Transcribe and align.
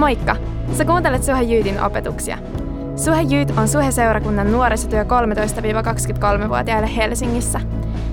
Moikka! 0.00 0.36
Sä 0.78 0.84
kuuntelet 0.84 1.24
Suhe 1.24 1.42
Jyytin 1.42 1.82
opetuksia. 1.82 2.38
Suhe 2.96 3.22
Jyyt 3.22 3.50
on 3.50 3.68
Suhe-seurakunnan 3.68 4.52
nuorisotyö 4.52 5.02
13-23-vuotiaille 5.02 6.96
Helsingissä. 6.96 7.60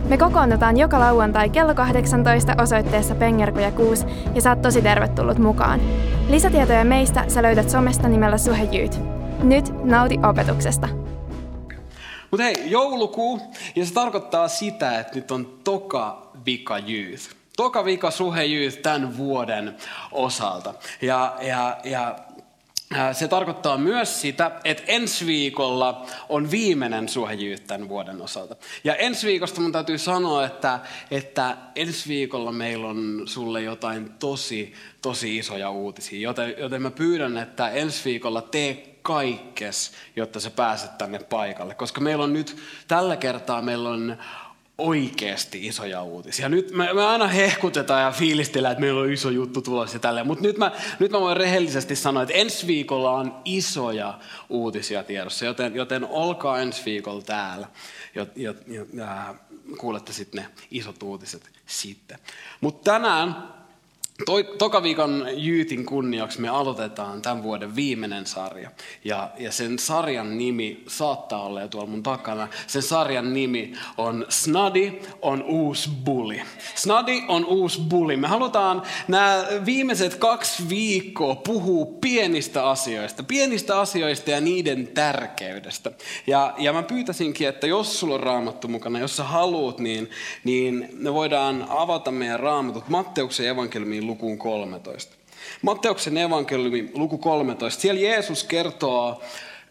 Me 0.10 0.18
kokoonnutaan 0.18 0.78
joka 0.78 1.00
lauantai 1.00 1.50
kello 1.50 1.76
18 1.76 2.56
osoitteessa 2.62 3.16
Pengerkoja 3.16 3.72
6 3.72 4.06
ja 4.36 4.42
saat 4.42 4.62
tosi 4.62 4.82
tervetullut 4.82 5.38
mukaan. 5.38 5.80
Lisätietoja 6.30 6.86
meistä 6.86 7.26
sä 7.28 7.44
löydät 7.44 7.70
somesta 7.70 8.08
nimellä 8.08 8.38
Suhe 8.38 8.64
Jyyt. 8.64 9.00
Nyt 9.44 9.84
nauti 9.84 10.20
opetuksesta. 10.30 10.88
Mutta 12.32 12.44
hei, 12.44 12.56
joulukuu, 12.66 13.42
ja 13.76 13.86
se 13.86 13.94
tarkoittaa 13.94 14.48
sitä, 14.48 15.00
että 15.00 15.16
nyt 15.16 15.32
on 15.32 15.60
toka 15.64 16.32
vika 16.46 16.78
youth. 16.78 17.37
Toka 17.58 17.86
vika 17.86 18.12
suhe 18.12 18.46
youth 18.46 18.78
tämän 18.78 19.18
vuoden 19.18 19.78
osalta. 20.12 20.74
Ja, 21.02 21.38
ja, 21.42 21.78
ja 21.84 22.16
se 23.14 23.28
tarkoittaa 23.28 23.78
myös 23.78 24.22
sitä, 24.22 24.52
että 24.64 24.84
ensi 24.88 25.26
viikolla 25.26 26.06
on 26.30 26.52
viimeinen 26.52 27.10
suhejyyt 27.10 27.68
tämän 27.68 27.90
vuoden 27.90 28.22
osalta. 28.22 28.56
Ja 28.84 28.96
ensi 28.96 29.28
viikosta 29.28 29.62
mun 29.62 29.72
täytyy 29.72 29.98
sanoa, 29.98 30.46
että, 30.46 30.80
että 31.12 31.58
ensi 31.76 32.10
viikolla 32.10 32.52
meillä 32.52 32.88
on 32.88 33.22
sulle 33.26 33.62
jotain 33.62 34.12
tosi, 34.20 34.74
tosi 35.02 35.38
isoja 35.38 35.70
uutisia. 35.70 36.20
Joten, 36.20 36.56
joten 36.58 36.82
mä 36.82 36.92
pyydän, 36.92 37.38
että 37.38 37.70
ensi 37.70 38.06
viikolla 38.06 38.42
tee 38.42 39.00
kaikkes, 39.02 39.92
jotta 40.16 40.40
sä 40.40 40.50
pääset 40.50 40.98
tänne 40.98 41.20
paikalle. 41.20 41.76
Koska 41.76 42.02
meillä 42.02 42.24
on 42.24 42.34
nyt, 42.34 42.58
tällä 42.88 43.18
kertaa 43.18 43.62
meillä 43.62 43.90
on 43.90 44.18
oikeasti 44.78 45.68
isoja 45.68 46.04
uutisia. 46.04 46.50
Nyt 46.50 46.72
me, 46.72 46.94
me 46.94 47.06
aina 47.06 47.28
hehkutetaan 47.28 48.04
ja 48.04 48.12
fiilistellään, 48.12 48.72
että 48.72 48.82
meillä 48.82 49.02
on 49.02 49.14
iso 49.14 49.30
juttu 49.30 49.62
tulossa 49.62 49.96
ja 49.96 50.00
tälleen. 50.00 50.28
Mutta 50.28 50.44
nyt 50.44 50.58
mä, 50.58 50.72
nyt 51.00 51.12
mä 51.12 51.20
voin 51.22 51.38
rehellisesti 51.38 51.96
sanoa, 51.96 52.24
että 52.24 52.36
ensi 52.36 52.68
viikolla 52.68 53.12
on 53.12 53.42
isoja 53.46 54.20
uutisia 54.50 55.04
tiedossa. 55.04 55.46
Joten, 55.46 55.76
joten 55.76 56.06
olkaa 56.06 56.60
ensi 56.60 56.86
viikolla 56.86 57.22
täällä. 57.22 57.68
ja, 58.16 58.26
ja, 58.36 58.54
ja, 58.94 59.36
kuulette 59.78 60.14
sitten 60.14 60.44
ne 60.44 60.50
isot 60.72 61.04
uutiset 61.04 61.50
sitten. 61.66 62.20
Mutta 62.62 62.92
tänään 62.92 63.58
Toi, 64.26 64.44
toka 64.44 64.84
viikon 64.84 65.28
Jyytin 65.36 65.86
kunniaksi 65.86 66.42
me 66.42 66.50
aloitetaan 66.50 67.22
tämän 67.22 67.44
vuoden 67.44 67.76
viimeinen 67.76 68.26
sarja. 68.26 68.72
Ja, 69.04 69.30
ja 69.40 69.52
sen 69.52 69.80
sarjan 69.80 70.38
nimi 70.38 70.84
saattaa 70.88 71.44
olla 71.44 71.62
jo 71.62 71.68
tuolla 71.68 71.90
mun 71.90 72.04
takana. 72.04 72.48
Sen 72.68 72.82
sarjan 72.82 73.34
nimi 73.34 73.74
on 73.98 74.26
Snadi 74.30 75.00
on 75.22 75.44
uusi 75.44 75.90
bully. 76.06 76.40
Snadi 76.76 77.24
on 77.28 77.46
uusi 77.46 77.82
bully. 77.90 78.18
Me 78.18 78.28
halutaan 78.28 78.82
nämä 79.08 79.46
viimeiset 79.66 80.16
kaksi 80.16 80.70
viikkoa 80.70 81.36
puhua 81.36 81.86
pienistä 82.02 82.70
asioista. 82.70 83.24
Pienistä 83.24 83.80
asioista 83.80 84.32
ja 84.32 84.42
niiden 84.42 84.88
tärkeydestä. 84.88 85.92
Ja, 86.28 86.54
ja 86.58 86.74
mä 86.74 86.84
pyytäisinkin, 86.84 87.48
että 87.48 87.68
jos 87.68 88.00
sulla 88.00 88.16
on 88.16 88.24
raamattu 88.24 88.68
mukana, 88.68 89.00
jos 89.00 89.18
sä 89.18 89.24
haluat, 89.24 89.80
niin, 89.80 90.10
niin 90.44 90.90
me 90.94 91.14
voidaan 91.14 91.66
avata 91.70 92.12
meidän 92.12 92.40
raamatut 92.40 92.90
Matteuksen 92.90 93.48
evankeliumiin 93.48 94.07
lukuun 94.08 94.38
13. 94.38 95.16
Matteuksen 95.62 96.18
evankeliumi 96.18 96.92
luku 96.94 97.18
13. 97.18 97.82
Siellä 97.82 98.02
Jeesus 98.02 98.44
kertoo 98.44 99.22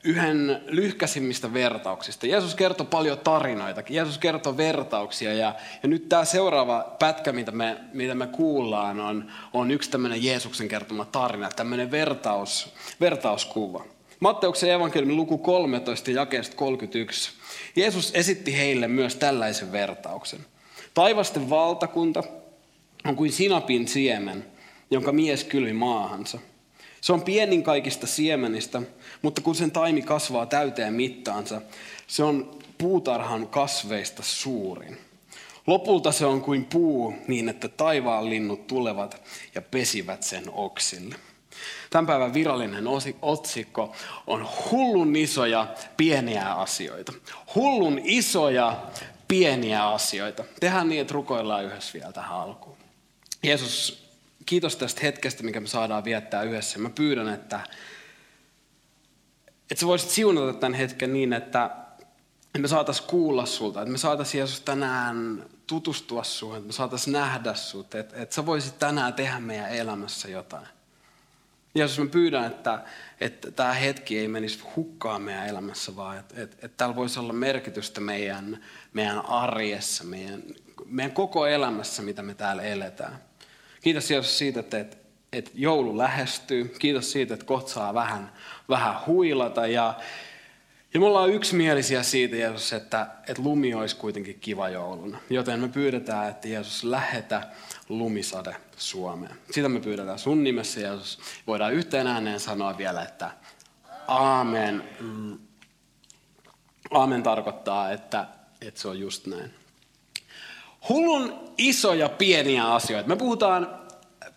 yhden 0.04 0.62
lyhkäisimmistä 0.66 1.52
vertauksista. 1.52 2.26
Jeesus 2.26 2.54
kertoo 2.54 2.86
paljon 2.86 3.18
tarinoita, 3.18 3.82
Jeesus 3.88 4.18
kertoo 4.18 4.56
vertauksia 4.56 5.34
ja, 5.34 5.54
ja 5.82 5.88
nyt 5.88 6.08
tämä 6.08 6.24
seuraava 6.24 6.96
pätkä, 6.98 7.32
mitä 7.32 7.52
me, 7.52 7.76
mitä 7.92 8.14
me 8.14 8.26
kuullaan, 8.26 9.00
on, 9.00 9.30
on 9.52 9.70
yksi 9.70 9.90
tämmöinen 9.90 10.24
Jeesuksen 10.24 10.68
kertoma 10.68 11.04
tarina, 11.04 11.48
tämmöinen 11.48 11.90
vertaus, 11.90 12.74
vertauskuva. 13.00 13.84
Matteuksen 14.20 14.70
evankeliumi 14.70 15.14
luku 15.14 15.38
13 15.38 16.10
jakeesta 16.10 16.56
31. 16.56 17.30
Jeesus 17.76 18.10
esitti 18.14 18.56
heille 18.56 18.88
myös 18.88 19.16
tällaisen 19.16 19.72
vertauksen. 19.72 20.40
Taivasten 20.94 21.50
valtakunta 21.50 22.22
on 23.08 23.16
kuin 23.16 23.32
sinapin 23.32 23.88
siemen, 23.88 24.46
jonka 24.90 25.12
mies 25.12 25.44
kylvi 25.44 25.72
maahansa. 25.72 26.38
Se 27.00 27.12
on 27.12 27.22
pienin 27.22 27.62
kaikista 27.62 28.06
siemenistä, 28.06 28.82
mutta 29.22 29.40
kun 29.40 29.54
sen 29.54 29.70
taimi 29.70 30.02
kasvaa 30.02 30.46
täyteen 30.46 30.94
mittaansa, 30.94 31.60
se 32.06 32.22
on 32.22 32.58
puutarhan 32.78 33.48
kasveista 33.48 34.22
suurin. 34.22 34.98
Lopulta 35.66 36.12
se 36.12 36.26
on 36.26 36.40
kuin 36.40 36.64
puu 36.64 37.14
niin, 37.28 37.48
että 37.48 37.68
taivaan 37.68 38.30
linnut 38.30 38.66
tulevat 38.66 39.22
ja 39.54 39.62
pesivät 39.62 40.22
sen 40.22 40.44
oksille. 40.52 41.14
Tämän 41.90 42.06
päivän 42.06 42.34
virallinen 42.34 42.84
otsikko 43.22 43.92
on 44.26 44.48
hullun 44.70 45.16
isoja 45.16 45.66
pieniä 45.96 46.54
asioita. 46.54 47.12
Hullun 47.54 48.00
isoja 48.04 48.82
pieniä 49.28 49.88
asioita. 49.88 50.44
Tehdään 50.60 50.88
niin, 50.88 51.00
että 51.00 51.14
rukoillaan 51.14 51.64
yhdessä 51.64 51.92
vielä 51.94 52.12
tähän 52.12 52.36
alkuun. 52.36 52.75
Jeesus, 53.46 54.06
kiitos 54.46 54.76
tästä 54.76 55.00
hetkestä, 55.02 55.42
mikä 55.42 55.60
me 55.60 55.66
saadaan 55.66 56.04
viettää 56.04 56.42
yhdessä. 56.42 56.78
Mä 56.78 56.90
pyydän, 56.90 57.28
että, 57.28 57.60
että 59.70 59.80
sä 59.80 59.86
voisit 59.86 60.10
siunata 60.10 60.58
tämän 60.58 60.74
hetken 60.74 61.12
niin, 61.12 61.32
että 61.32 61.70
me 62.58 62.68
saataisiin 62.68 63.08
kuulla 63.08 63.46
sulta, 63.46 63.82
että 63.82 63.92
me 63.92 63.98
saataisiin 63.98 64.38
Jeesus 64.38 64.60
tänään 64.60 65.44
tutustua 65.66 66.24
suhun, 66.24 66.56
että 66.56 66.66
me 66.66 66.72
saataisiin 66.72 67.12
nähdä 67.12 67.54
sut, 67.54 67.94
että, 67.94 68.22
että 68.22 68.34
sä 68.34 68.46
voisit 68.46 68.78
tänään 68.78 69.14
tehdä 69.14 69.40
meidän 69.40 69.70
elämässä 69.70 70.28
jotain. 70.28 70.66
Jeesus, 71.74 71.98
mä 71.98 72.06
pyydän, 72.06 72.44
että, 72.44 72.84
että 73.20 73.50
tämä 73.50 73.72
hetki 73.72 74.18
ei 74.18 74.28
menisi 74.28 74.60
hukkaan 74.76 75.22
meidän 75.22 75.46
elämässä, 75.46 75.96
vaan 75.96 76.18
että, 76.18 76.42
että, 76.42 76.56
että 76.62 76.76
täällä 76.76 76.96
voisi 76.96 77.18
olla 77.20 77.32
merkitystä 77.32 78.00
meidän, 78.00 78.64
meidän 78.92 79.26
arjessa, 79.26 80.04
meidän, 80.04 80.42
meidän 80.84 81.12
koko 81.12 81.46
elämässä, 81.46 82.02
mitä 82.02 82.22
me 82.22 82.34
täällä 82.34 82.62
eletään. 82.62 83.25
Kiitos 83.86 84.10
Jeesus 84.10 84.38
siitä, 84.38 84.60
että, 84.60 84.78
että, 84.78 84.96
että 85.32 85.50
joulu 85.54 85.98
lähestyy. 85.98 86.64
Kiitos 86.78 87.12
siitä, 87.12 87.34
että 87.34 87.46
kohta 87.46 87.70
saa 87.70 87.94
vähän, 87.94 88.32
vähän 88.68 88.94
huilata. 89.06 89.66
Ja, 89.66 89.94
ja 90.94 91.00
me 91.00 91.06
ollaan 91.06 91.30
yksimielisiä 91.30 92.02
siitä, 92.02 92.36
Jeesus, 92.36 92.72
että, 92.72 93.06
että 93.28 93.42
lumi 93.42 93.74
olisi 93.74 93.96
kuitenkin 93.96 94.40
kiva 94.40 94.68
jouluna. 94.68 95.18
Joten 95.30 95.60
me 95.60 95.68
pyydetään, 95.68 96.30
että 96.30 96.48
Jeesus 96.48 96.84
lähetä 96.84 97.48
lumisade 97.88 98.56
Suomeen. 98.76 99.36
Sitä 99.50 99.68
me 99.68 99.80
pyydetään 99.80 100.18
sun 100.18 100.44
nimessä, 100.44 100.80
Jeesus. 100.80 101.18
Voidaan 101.46 101.74
yhteen 101.74 102.06
ääneen 102.06 102.40
sanoa 102.40 102.78
vielä, 102.78 103.02
että 103.02 103.30
aamen. 104.08 104.82
Aamen 106.90 107.22
tarkoittaa, 107.22 107.92
että, 107.92 108.26
että 108.60 108.80
se 108.80 108.88
on 108.88 109.00
just 109.00 109.26
näin. 109.26 109.65
Hullun 110.88 111.34
isoja 111.58 112.08
pieniä 112.08 112.74
asioita. 112.74 113.08
Me 113.08 113.16
puhutaan 113.16 113.80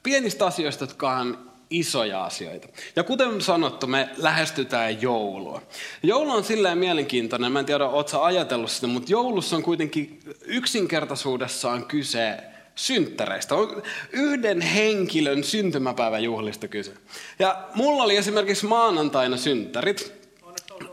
pienistä 0.04 0.46
asioista, 0.46 0.84
jotka 0.84 1.12
on 1.12 1.50
isoja 1.70 2.26
asioita. 2.26 2.68
Ja 2.96 3.04
kuten 3.04 3.42
sanottu, 3.42 3.88
me 3.88 4.10
lähestytään 4.18 5.02
joulua. 5.02 5.62
Joulu 6.04 6.32
on 6.32 6.44
silleen 6.44 6.78
mielenkiintoinen, 6.78 7.52
mä 7.52 7.59
en 7.59 7.66
tiedä, 7.66 7.88
ootko 7.88 8.22
ajatellut 8.22 8.72
sitä, 8.72 8.88
mutta 8.88 9.12
joulussa 9.12 9.56
on 9.56 9.64
kuitenkin 9.64 10.20
yksinkertaisuudessaan 10.42 11.86
kyse 11.86 12.38
synttäreistä. 12.76 13.56
On 13.56 13.84
yhden 14.12 14.62
henkilön 14.62 15.44
syntymäpäiväjuhlista 15.44 16.68
kyse. 16.68 16.94
Ja 17.40 17.64
mulla 17.76 18.04
oli 18.04 18.18
esimerkiksi 18.18 18.66
maanantaina 18.66 19.38
synttärit. 19.38 20.14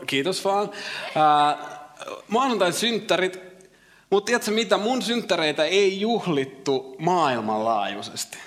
Kiitos 0.07 0.45
vaan. 0.45 0.71
Maanantain 2.27 2.73
synttärit 2.73 3.46
mutta 4.09 4.25
tiedätkö 4.25 4.51
mitä, 4.51 4.77
mun 4.77 5.01
synttäreitä 5.01 5.63
ei 5.63 6.01
juhlittu 6.01 6.95
maailmanlaajuisesti. 6.99 8.37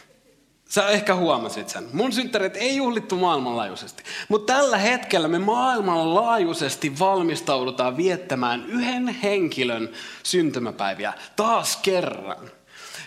Sä 0.69 0.89
ehkä 0.89 1.15
huomasit 1.15 1.69
sen. 1.69 1.89
Mun 1.93 2.13
synttäreitä 2.13 2.59
ei 2.59 2.77
juhlittu 2.77 3.17
maailmanlaajuisesti. 3.17 4.03
Mutta 4.29 4.53
tällä 4.53 4.79
hetkellä 4.79 5.29
me 5.29 5.39
maailmanlaajuisesti 5.39 6.99
valmistaudutaan 6.99 7.97
viettämään 7.97 8.67
yhden 8.67 9.09
henkilön 9.09 9.93
syntymäpäiviä 10.23 11.13
taas 11.37 11.77
kerran. 11.77 12.51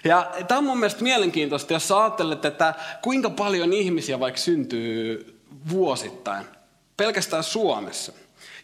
Ja 0.03 0.31
tämä 0.47 0.57
on 0.57 0.63
mun 0.63 0.77
mielestä 0.77 1.03
mielenkiintoista, 1.03 1.73
jos 1.73 1.87
sä 1.87 2.01
ajattelet, 2.01 2.45
että 2.45 2.73
kuinka 3.01 3.29
paljon 3.29 3.73
ihmisiä 3.73 4.19
vaikka 4.19 4.41
syntyy 4.41 5.39
vuosittain, 5.69 6.45
pelkästään 6.97 7.43
Suomessa. 7.43 8.13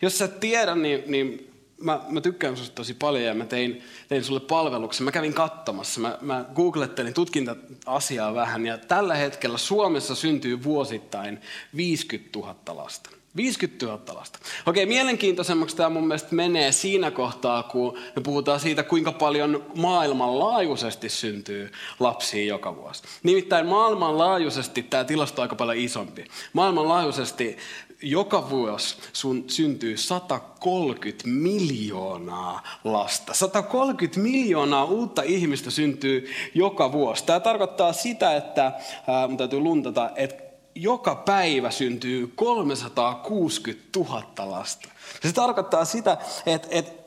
Jos 0.02 0.18
sä 0.18 0.28
tiedä, 0.28 0.76
niin, 0.76 1.04
niin 1.08 1.49
mä, 1.82 2.02
mä 2.10 2.22
tykkään 2.22 2.56
sinusta 2.56 2.76
tosi 2.76 2.94
paljon 2.94 3.24
ja 3.24 3.34
mä 3.34 3.46
tein, 3.46 3.84
tein 4.08 4.24
sulle 4.24 4.40
palveluksen. 4.40 5.06
Mä 5.06 5.12
kävin 5.12 5.34
katsomassa, 5.34 6.02
mä, 6.02 6.18
mä 6.22 6.46
googlettelin, 6.56 7.14
tutkin 7.14 7.46
tätä 7.46 7.62
asiaa 7.86 8.34
vähän 8.34 8.66
ja 8.66 8.78
tällä 8.78 9.16
hetkellä 9.16 9.58
Suomessa 9.58 10.16
syntyy 10.16 10.64
vuosittain 10.64 11.42
50 11.76 12.40
000 12.40 12.56
lasta. 12.68 13.10
50 13.36 13.86
000 13.86 14.00
lasta. 14.14 14.40
Okei, 14.66 14.86
mielenkiintoisemmaksi 14.86 15.76
tämä 15.76 15.90
mun 15.90 16.08
mielestä 16.08 16.36
menee 16.36 16.72
siinä 16.72 17.12
kohtaa, 17.12 17.64
kun 17.64 17.98
me 18.16 18.22
puhutaan 18.22 18.60
siitä, 18.60 18.84
kuinka 18.84 19.12
paljon 19.12 19.66
maailmanlaajuisesti 19.76 21.10
syntyy 21.10 21.72
lapsia 22.00 22.46
joka 22.46 22.76
vuosi. 22.76 23.04
Nimittäin 23.24 23.66
maailmanlaajuisesti 23.66 24.84
tämä 24.84 25.04
tilasto 25.04 25.42
on 25.42 25.44
aika 25.44 25.56
paljon 25.56 25.78
isompi. 25.78 26.26
Maailmanlaajuisesti 26.54 27.58
joka 28.02 28.50
vuosi 28.50 28.98
sun 29.14 29.44
syntyy 29.48 29.98
130 29.98 31.24
miljoonaa 31.28 32.64
lasta. 32.84 33.34
130 33.34 34.20
miljoonaa 34.20 34.86
uutta 34.86 35.22
ihmistä 35.22 35.72
syntyy 35.72 36.30
joka 36.54 36.92
vuosi. 36.92 37.26
Tämä 37.26 37.40
tarkoittaa 37.40 37.94
sitä, 37.94 38.36
että, 38.36 38.72
ää, 39.08 39.28
mun 39.28 39.38
täytyy 39.38 39.60
luntata, 39.60 40.10
että 40.16 40.49
joka 40.82 41.16
päivä 41.16 41.72
syntyy 41.72 42.32
360 42.36 44.00
000 44.00 44.24
lasta. 44.38 44.90
Se 45.22 45.34
tarkoittaa 45.34 45.86
sitä, 45.86 46.18
että, 46.46 46.68
että 46.72 46.99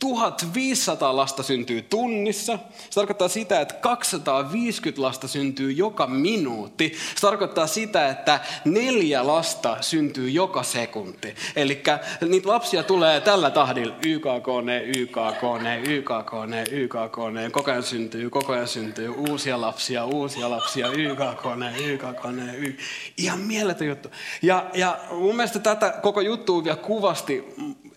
1500 0.00 1.16
lasta 1.16 1.42
syntyy 1.42 1.82
tunnissa. 1.82 2.58
Se 2.90 2.94
tarkoittaa 2.94 3.28
sitä, 3.28 3.60
että 3.60 3.74
250 3.74 5.02
lasta 5.02 5.28
syntyy 5.28 5.72
joka 5.72 6.06
minuutti. 6.06 6.92
Se 7.14 7.20
tarkoittaa 7.20 7.66
sitä, 7.66 8.08
että 8.08 8.40
neljä 8.64 9.26
lasta 9.26 9.76
syntyy 9.80 10.30
joka 10.30 10.62
sekunti. 10.62 11.34
Eli 11.56 11.82
niitä 12.28 12.48
lapsia 12.48 12.82
tulee 12.82 13.20
tällä 13.20 13.50
tahdilla. 13.50 13.94
YKKN, 14.06 14.68
YKKN, 14.96 15.88
YKKN, 15.88 16.54
YKKN. 16.70 17.52
Koko 17.52 17.70
ajan 17.70 17.82
syntyy, 17.82 18.30
koko 18.30 18.52
ajan 18.52 18.68
syntyy 18.68 19.08
uusia 19.08 19.60
lapsia, 19.60 20.04
uusia 20.04 20.50
lapsia. 20.50 20.88
YKKN, 20.88 21.80
YKKN, 21.84 22.54
Y. 22.58 22.76
Ihan 23.16 23.40
mieletön 23.40 23.88
juttu. 23.88 24.10
Ja, 24.42 24.66
ja 24.74 24.98
mun 25.10 25.36
mielestä 25.36 25.58
tätä 25.58 25.94
koko 26.02 26.20
juttua 26.20 26.64
vielä 26.64 26.76
kuvasti 26.76 27.44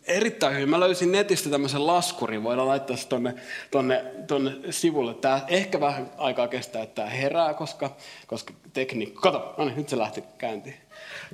erittäin 0.08 0.56
hyvin. 0.56 0.70
Mä 0.70 0.80
löysin 0.80 1.12
netistä 1.12 1.50
tämmöisen 1.50 1.88
laskurin, 1.88 2.44
voidaan 2.44 2.68
laittaa 2.68 2.98
se 2.98 3.08
tonne, 3.08 3.36
tonne, 3.72 4.06
tonne 4.28 4.52
sivulle. 4.70 5.14
Tämä 5.14 5.42
ehkä 5.48 5.80
vähän 5.80 6.12
aikaa 6.18 6.48
kestää, 6.48 6.84
että 6.84 6.96
tämä 6.96 7.10
herää, 7.10 7.54
koska, 7.54 7.96
koska 8.28 8.54
tekniikka... 8.74 9.22
Kato, 9.22 9.54
no 9.58 9.66
niin, 9.66 9.78
nyt 9.78 9.90
se 9.90 9.98
lähti 9.98 10.24
käyntiin. 10.38 10.76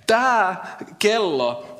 Tämä 0.08 0.56
kello 1.00 1.78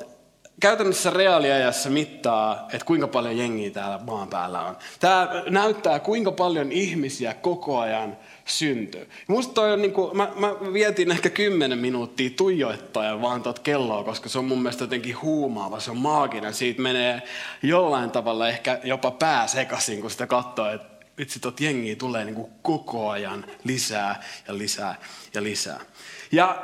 käytännössä 0.60 1.10
reaaliajassa 1.10 1.90
mittaa, 1.90 2.68
että 2.72 2.86
kuinka 2.86 3.08
paljon 3.08 3.38
jengiä 3.38 3.70
täällä 3.70 3.98
maan 3.98 4.28
päällä 4.28 4.60
on. 4.60 4.76
Tämä 5.00 5.28
näyttää, 5.50 6.00
kuinka 6.00 6.32
paljon 6.32 6.72
ihmisiä 6.72 7.34
koko 7.34 7.78
ajan 7.78 8.16
syntyy. 8.44 9.08
Musta 9.26 9.54
toi 9.54 9.72
on 9.72 9.82
niin 9.82 9.92
kuin, 9.92 10.16
mä, 10.16 10.32
mä 10.36 10.72
vietin 10.72 11.10
ehkä 11.10 11.30
kymmenen 11.30 11.78
minuuttia 11.78 12.30
tuijoittaen 12.30 13.22
vaan 13.22 13.42
tuot 13.42 13.58
kelloa, 13.58 14.04
koska 14.04 14.28
se 14.28 14.38
on 14.38 14.44
mun 14.44 14.62
mielestä 14.62 14.84
jotenkin 14.84 15.22
huumaava, 15.22 15.80
se 15.80 15.90
on 15.90 15.96
maaginen. 15.96 16.54
Siitä 16.54 16.82
menee 16.82 17.22
jollain 17.62 18.10
tavalla 18.10 18.48
ehkä 18.48 18.80
jopa 18.84 19.10
pää 19.10 19.46
sekaisin, 19.46 20.00
kun 20.00 20.10
sitä 20.10 20.26
katsoo, 20.26 20.70
että 20.70 21.06
vitsi, 21.18 21.40
tot 21.40 21.60
jengiä 21.60 21.96
tulee 21.96 22.24
niin 22.24 22.34
kuin 22.34 22.50
koko 22.62 23.10
ajan 23.10 23.46
lisää 23.64 24.22
ja 24.48 24.58
lisää 24.58 24.94
ja 25.34 25.42
lisää. 25.42 25.80
Ja 26.32 26.62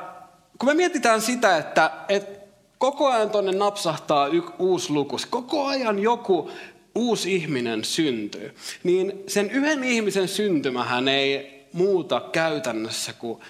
kun 0.58 0.69
me 0.69 0.75
mietitään 0.75 1.20
sitä, 1.20 1.56
että, 1.56 1.90
että 2.08 2.46
koko 2.78 3.08
ajan 3.08 3.31
tuonne 3.31 3.52
napsahtaa 3.52 4.26
y- 4.26 4.43
uusi 4.58 4.93
luku, 4.93 5.17
koko 5.31 5.67
ajan 5.67 5.99
joku 5.99 6.50
uusi 6.94 7.34
ihminen 7.34 7.84
syntyy, 7.84 8.55
niin 8.82 9.25
sen 9.26 9.50
yhden 9.50 9.84
ihmisen 9.84 10.28
syntymähän 10.28 11.08
ei 11.08 11.56
muuta 11.76 12.20
käytännössä 12.20 13.12
kuin 13.12 13.40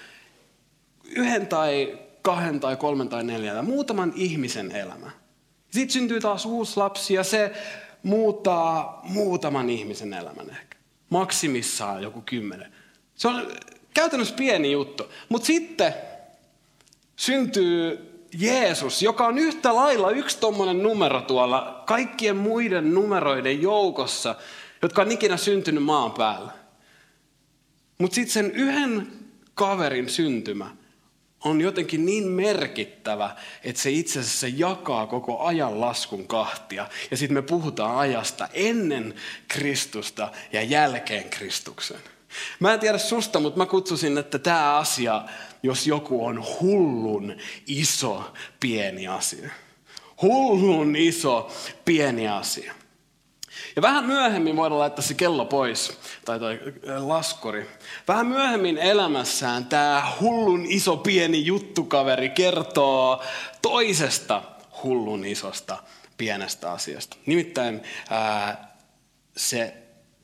yhden 1.03 1.47
tai 1.47 1.99
kahden 2.21 2.59
tai 2.59 2.75
kolmen 2.75 3.09
tai 3.09 3.23
neljän 3.23 3.65
muutaman 3.65 4.13
ihmisen 4.15 4.71
elämä. 4.71 5.11
Sitten 5.69 5.93
syntyy 5.93 6.21
taas 6.21 6.45
uusi 6.45 6.77
lapsi 6.77 7.13
ja 7.13 7.23
se 7.23 7.51
muuttaa 8.03 9.01
muutaman 9.03 9.69
ihmisen 9.69 10.13
elämän 10.13 10.49
ehkä. 10.49 10.77
Maksimissaan 11.09 12.03
joku 12.03 12.21
kymmenen. 12.21 12.73
Se 13.15 13.27
on 13.27 13.47
käytännössä 13.93 14.35
pieni 14.35 14.71
juttu. 14.71 15.11
Mutta 15.29 15.45
sitten 15.45 15.93
syntyy 17.15 18.07
Jeesus, 18.39 19.01
joka 19.01 19.27
on 19.27 19.37
yhtä 19.37 19.75
lailla 19.75 20.11
yksi 20.11 20.39
tuommoinen 20.39 20.83
numero 20.83 21.21
tuolla 21.21 21.83
kaikkien 21.85 22.37
muiden 22.37 22.93
numeroiden 22.93 23.61
joukossa, 23.61 24.35
jotka 24.81 25.01
on 25.01 25.11
ikinä 25.11 25.37
syntynyt 25.37 25.83
maan 25.83 26.11
päällä. 26.11 26.51
Mutta 27.97 28.15
sitten 28.15 28.33
sen 28.33 28.51
yhden 28.51 29.07
kaverin 29.53 30.09
syntymä 30.09 30.75
on 31.43 31.61
jotenkin 31.61 32.05
niin 32.05 32.27
merkittävä, 32.27 33.35
että 33.63 33.81
se 33.81 33.91
itse 33.91 34.19
asiassa 34.19 34.47
jakaa 34.47 35.07
koko 35.07 35.39
ajan 35.39 35.81
laskun 35.81 36.27
kahtia. 36.27 36.87
Ja 37.11 37.17
sitten 37.17 37.33
me 37.33 37.41
puhutaan 37.41 37.97
ajasta 37.97 38.47
ennen 38.53 39.15
Kristusta 39.47 40.31
ja 40.51 40.63
jälkeen 40.63 41.29
Kristuksen. 41.29 41.99
Mä 42.59 42.73
en 42.73 42.79
tiedä 42.79 42.97
susta, 42.97 43.39
mutta 43.39 43.57
mä 43.57 43.65
kutsusin, 43.65 44.17
että 44.17 44.39
tämä 44.39 44.77
asia, 44.77 45.23
jos 45.63 45.87
joku 45.87 46.25
on 46.25 46.43
hullun 46.59 47.35
iso 47.67 48.33
pieni 48.59 49.07
asia. 49.07 49.49
Hullun 50.21 50.95
iso 50.95 51.51
pieni 51.85 52.27
asia. 52.27 52.73
Ja 53.77 53.81
vähän 53.81 54.05
myöhemmin 54.05 54.55
voidaan 54.55 54.79
laittaa 54.79 55.05
se 55.05 55.13
kello 55.13 55.45
pois, 55.45 55.99
tai 56.25 56.39
toi 56.39 56.59
laskuri. 56.97 57.69
Vähän 58.07 58.27
myöhemmin 58.27 58.77
elämässään 58.77 59.65
tämä 59.65 60.11
hullun 60.19 60.65
iso 60.65 60.97
pieni 60.97 61.45
juttukaveri 61.45 62.29
kertoo 62.29 63.23
toisesta 63.61 64.43
hullun 64.83 65.25
isosta 65.25 65.77
pienestä 66.17 66.71
asiasta. 66.71 67.17
Nimittäin 67.25 67.83
ää, 68.09 68.77
se 69.37 69.73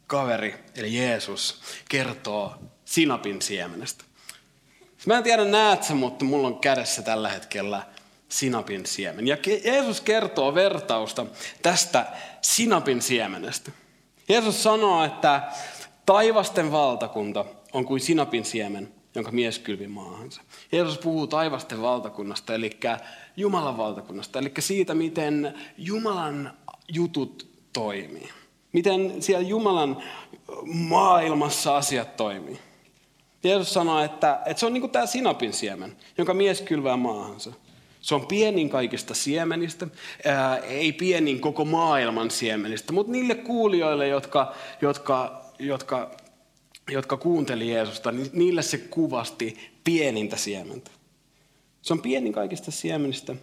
kaveri, 0.08 0.56
eli 0.76 0.98
Jeesus, 0.98 1.62
kertoo 1.90 2.56
sinapin 2.86 3.42
siemenestä. 3.42 4.04
Mä 5.06 5.18
en 5.18 5.24
tiedä 5.24 5.46
näet 5.46 5.84
sä, 5.84 5.96
mutta 5.96 6.26
mulla 6.26 6.48
on 6.48 6.60
kädessä 6.60 7.02
tällä 7.02 7.30
hetkellä 7.30 7.93
sinapin 8.34 8.86
siemen. 8.86 9.28
Ja 9.28 9.38
Jeesus 9.64 10.02
kertoo 10.02 10.56
vertausta 10.56 11.26
tästä 11.62 12.06
sinapin 12.42 13.02
siemenestä. 13.02 13.72
Jeesus 14.30 14.64
sanoo, 14.64 15.04
että 15.04 15.42
taivasten 16.06 16.72
valtakunta 16.72 17.46
on 17.74 17.86
kuin 17.86 18.00
sinapin 18.00 18.46
siemen, 18.46 18.94
jonka 19.16 19.32
mies 19.32 19.60
kylvi 19.60 19.88
maahansa. 19.88 20.42
Jeesus 20.72 20.98
puhuu 20.98 21.28
taivasten 21.28 21.82
valtakunnasta, 21.82 22.56
eli 22.56 22.80
Jumalan 23.38 23.78
valtakunnasta, 23.78 24.40
eli 24.40 24.52
siitä, 24.60 24.94
miten 24.96 25.54
Jumalan 25.78 26.54
jutut 26.94 27.48
toimii. 27.74 28.30
Miten 28.72 29.22
siellä 29.22 29.48
Jumalan 29.48 30.04
maailmassa 30.66 31.78
asiat 31.78 32.18
toimii. 32.18 32.60
Jeesus 33.44 33.74
sanoo, 33.74 34.04
että, 34.04 34.40
että 34.46 34.60
se 34.60 34.66
on 34.66 34.74
niin 34.74 34.82
kuin 34.82 34.92
tämä 34.92 35.06
sinapin 35.06 35.54
siemen, 35.54 35.98
jonka 36.18 36.34
mies 36.34 36.62
kylvää 36.62 36.98
maahansa. 36.98 37.54
Se 38.04 38.16
on 38.16 38.28
pienin 38.28 38.70
kaikista 38.70 39.14
siemenistä, 39.14 39.88
ää, 40.26 40.58
ei 40.58 40.92
pienin 40.92 41.40
koko 41.40 41.66
maailman 41.66 42.32
siemenistä, 42.32 42.94
mutta 42.94 43.12
niille 43.12 43.36
kuulijoille, 43.36 44.08
jotka, 44.08 44.54
jotka, 44.82 45.46
jotka, 45.60 46.12
jotka 46.92 47.18
kuunteli 47.18 47.72
Jeesusta, 47.72 48.12
niin 48.12 48.30
niille 48.34 48.62
se 48.62 48.78
kuvasti 48.78 49.72
pienintä 49.84 50.38
siementä. 50.38 50.92
Se 51.82 51.94
on 51.94 52.02
pienin 52.02 52.34
kaikista 52.34 52.72
siemenistä, 52.72 53.36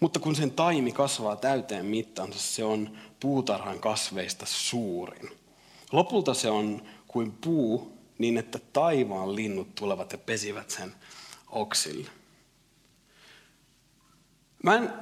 mutta 0.00 0.20
kun 0.20 0.36
sen 0.36 0.50
taimi 0.50 0.92
kasvaa 0.92 1.36
täyteen 1.36 1.86
mittansa, 1.86 2.38
se 2.38 2.64
on 2.64 2.98
puutarhan 3.20 3.80
kasveista 3.80 4.46
suurin. 4.48 5.30
Lopulta 5.92 6.34
se 6.34 6.50
on 6.50 6.82
kuin 7.06 7.32
puu, 7.32 7.92
niin 8.18 8.38
että 8.38 8.58
taivaan 8.72 9.36
linnut 9.36 9.74
tulevat 9.74 10.12
ja 10.12 10.18
pesivät 10.18 10.70
sen 10.70 10.94
oksille. 11.50 12.10
Mä 14.62 14.74
en 14.74 14.92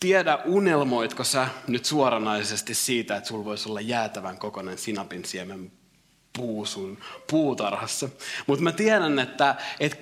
tiedä, 0.00 0.38
unelmoitko 0.44 1.24
sä 1.24 1.48
nyt 1.66 1.84
suoranaisesti 1.84 2.74
siitä, 2.74 3.16
että 3.16 3.28
sulla 3.28 3.44
voisi 3.44 3.68
olla 3.68 3.80
jäätävän 3.80 4.38
kokoinen 4.38 4.78
sinapin 4.78 5.24
siemen 5.24 5.72
puu 6.36 6.66
sun 6.66 6.98
puutarhassa. 7.30 8.08
Mutta 8.46 8.64
mä 8.64 8.72
tiedän, 8.72 9.18
että, 9.18 9.54
että 9.80 9.98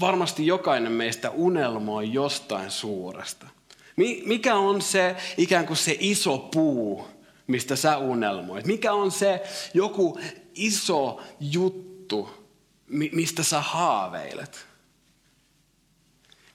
varmasti 0.00 0.46
jokainen 0.46 0.92
meistä 0.92 1.30
unelmoi 1.30 2.12
jostain 2.12 2.70
suuresta. 2.70 3.46
Mikä 4.26 4.54
on 4.54 4.82
se 4.82 5.16
ikään 5.36 5.66
kuin 5.66 5.76
se 5.76 5.96
iso 6.00 6.38
puu, 6.38 7.06
mistä 7.46 7.76
sä 7.76 7.98
unelmoit? 7.98 8.66
Mikä 8.66 8.92
on 8.92 9.10
se 9.10 9.42
joku 9.74 10.20
iso 10.54 11.20
juttu, 11.40 12.30
mistä 13.12 13.42
sä 13.42 13.60
haaveilet? 13.60 14.66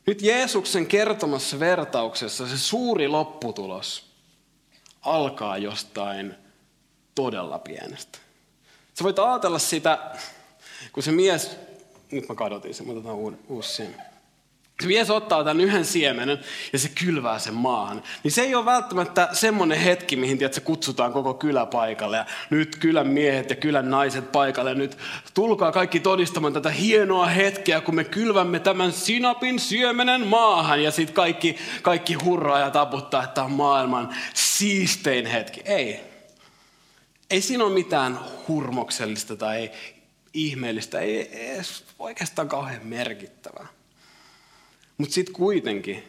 Nyt 0.05 0.21
Jeesuksen 0.21 0.87
kertomassa 0.87 1.59
vertauksessa 1.59 2.47
se 2.47 2.57
suuri 2.57 3.07
lopputulos 3.07 4.11
alkaa 5.01 5.57
jostain 5.57 6.35
todella 7.15 7.59
pienestä. 7.59 8.19
Sä 8.93 9.03
voit 9.03 9.19
ajatella 9.19 9.59
sitä, 9.59 10.11
kun 10.93 11.03
se 11.03 11.11
mies, 11.11 11.57
nyt 12.11 12.29
mä 12.29 12.35
kadotin 12.35 12.73
sen, 12.73 12.89
otetaan 12.89 13.15
uusi, 13.15 13.37
uusi 13.49 13.69
siinä. 13.75 14.05
Mies 14.85 15.09
ottaa 15.09 15.43
tämän 15.43 15.61
yhden 15.61 15.85
siemenen 15.85 16.39
ja 16.73 16.79
se 16.79 16.89
kylvää 16.89 17.39
sen 17.39 17.53
maahan, 17.53 18.03
niin 18.23 18.31
se 18.31 18.41
ei 18.41 18.55
ole 18.55 18.65
välttämättä 18.65 19.29
semmoinen 19.33 19.77
hetki, 19.77 20.15
mihin 20.15 20.37
tiedät, 20.37 20.59
kutsutaan 20.59 21.13
koko 21.13 21.33
kylä 21.33 21.65
paikalle. 21.65 22.17
Ja 22.17 22.25
nyt 22.49 22.75
kylän 22.75 23.07
miehet 23.07 23.49
ja 23.49 23.55
kylän 23.55 23.89
naiset 23.89 24.31
paikalle. 24.31 24.75
Nyt 24.75 24.97
tulkaa 25.33 25.71
kaikki 25.71 25.99
todistamaan 25.99 26.53
tätä 26.53 26.69
hienoa 26.69 27.25
hetkeä, 27.25 27.81
kun 27.81 27.95
me 27.95 28.03
kylvämme 28.03 28.59
tämän 28.59 28.91
sinapin 28.91 29.59
siemenen 29.59 30.27
maahan. 30.27 30.83
Ja 30.83 30.91
sitten 30.91 31.15
kaikki, 31.15 31.55
kaikki 31.81 32.13
hurraa 32.13 32.59
ja 32.59 32.69
taputtaa, 32.69 33.23
että 33.23 33.33
tämä 33.33 33.45
on 33.45 33.51
maailman 33.51 34.15
siistein 34.33 35.25
hetki. 35.25 35.61
Ei. 35.65 35.99
Ei 37.29 37.41
siinä 37.41 37.63
ole 37.63 37.73
mitään 37.73 38.19
hurmoksellista 38.47 39.35
tai 39.35 39.71
ihmeellistä, 40.33 40.99
ei 40.99 41.51
edes 41.53 41.83
oikeastaan 41.99 42.49
kauhean 42.49 42.87
merkittävää. 42.87 43.67
Mutta 45.01 45.13
sitten 45.13 45.35
kuitenkin 45.35 46.03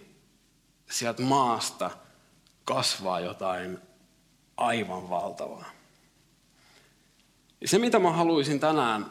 sieltä 0.91 1.23
maasta 1.23 1.91
kasvaa 2.65 3.21
jotain 3.21 3.79
aivan 4.57 5.11
valtavaa. 5.11 5.71
Ja 7.61 7.69
se, 7.69 7.79
mitä 7.79 7.99
mä 7.99 8.13
haluaisin 8.13 8.61
tänään 8.61 9.07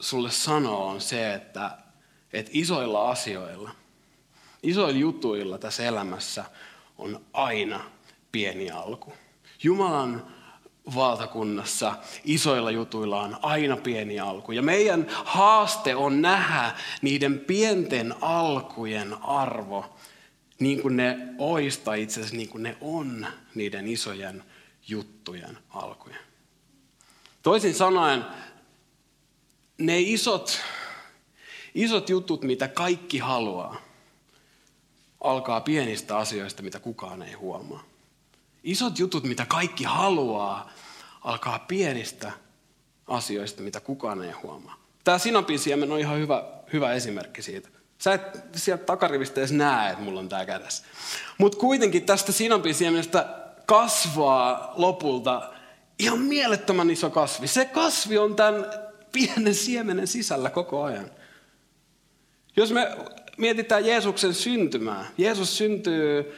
sulle 0.00 0.30
sanoa, 0.30 0.84
on 0.84 1.00
se, 1.00 1.34
että, 1.34 1.78
että 2.32 2.50
isoilla 2.54 3.10
asioilla, 3.10 3.70
isoilla 4.62 4.98
jutuilla 4.98 5.58
tässä 5.58 5.84
elämässä 5.84 6.44
on 6.98 7.24
aina 7.32 7.80
pieni 8.32 8.70
alku. 8.70 9.12
Jumalan 9.62 10.33
valtakunnassa 10.94 11.94
isoilla 12.24 12.70
jutuilla 12.70 13.20
on 13.20 13.36
aina 13.42 13.76
pieni 13.76 14.20
alku. 14.20 14.52
Ja 14.52 14.62
meidän 14.62 15.06
haaste 15.24 15.94
on 15.94 16.22
nähdä 16.22 16.74
niiden 17.02 17.38
pienten 17.38 18.14
alkujen 18.20 19.22
arvo 19.22 19.96
niin 20.58 20.82
kuin 20.82 20.96
ne 20.96 21.18
oista 21.38 21.94
itse 21.94 22.20
asiassa 22.20 22.36
niin 22.36 22.48
kuin 22.48 22.62
ne 22.62 22.76
on 22.80 23.26
niiden 23.54 23.88
isojen 23.88 24.44
juttujen 24.88 25.58
alkuja. 25.70 26.16
Toisin 27.42 27.74
sanoen, 27.74 28.24
ne 29.78 30.00
isot, 30.00 30.60
isot 31.74 32.08
jutut, 32.08 32.42
mitä 32.42 32.68
kaikki 32.68 33.18
haluaa, 33.18 33.76
alkaa 35.20 35.60
pienistä 35.60 36.18
asioista, 36.18 36.62
mitä 36.62 36.80
kukaan 36.80 37.22
ei 37.22 37.32
huomaa. 37.32 37.93
Isot 38.64 38.98
jutut, 38.98 39.24
mitä 39.24 39.46
kaikki 39.46 39.84
haluaa, 39.84 40.70
alkaa 41.20 41.58
pienistä 41.58 42.32
asioista, 43.06 43.62
mitä 43.62 43.80
kukaan 43.80 44.22
ei 44.22 44.30
huomaa. 44.30 44.76
Tämä 45.04 45.18
sinapin 45.18 45.58
on 45.92 45.98
ihan 45.98 46.18
hyvä, 46.18 46.44
hyvä 46.72 46.92
esimerkki 46.92 47.42
siitä. 47.42 47.68
Sä 47.98 48.14
et 48.14 48.22
sieltä 48.56 48.84
takarivistä 48.84 49.40
edes 49.40 49.52
näe, 49.52 49.90
että 49.90 50.04
mulla 50.04 50.20
on 50.20 50.28
tämä 50.28 50.46
kädessä. 50.46 50.84
Mutta 51.38 51.58
kuitenkin 51.58 52.06
tästä 52.06 52.32
sinapin 52.32 52.74
kasvaa 53.66 54.72
lopulta 54.76 55.50
ihan 55.98 56.18
mielettömän 56.18 56.90
iso 56.90 57.10
kasvi. 57.10 57.48
Se 57.48 57.64
kasvi 57.64 58.18
on 58.18 58.36
tämän 58.36 58.66
pienen 59.12 59.54
siemenen 59.54 60.06
sisällä 60.06 60.50
koko 60.50 60.82
ajan. 60.82 61.10
Jos 62.56 62.72
me 62.72 62.96
mietitään 63.38 63.86
Jeesuksen 63.86 64.34
syntymää. 64.34 65.06
Jeesus 65.18 65.58
syntyy 65.58 66.34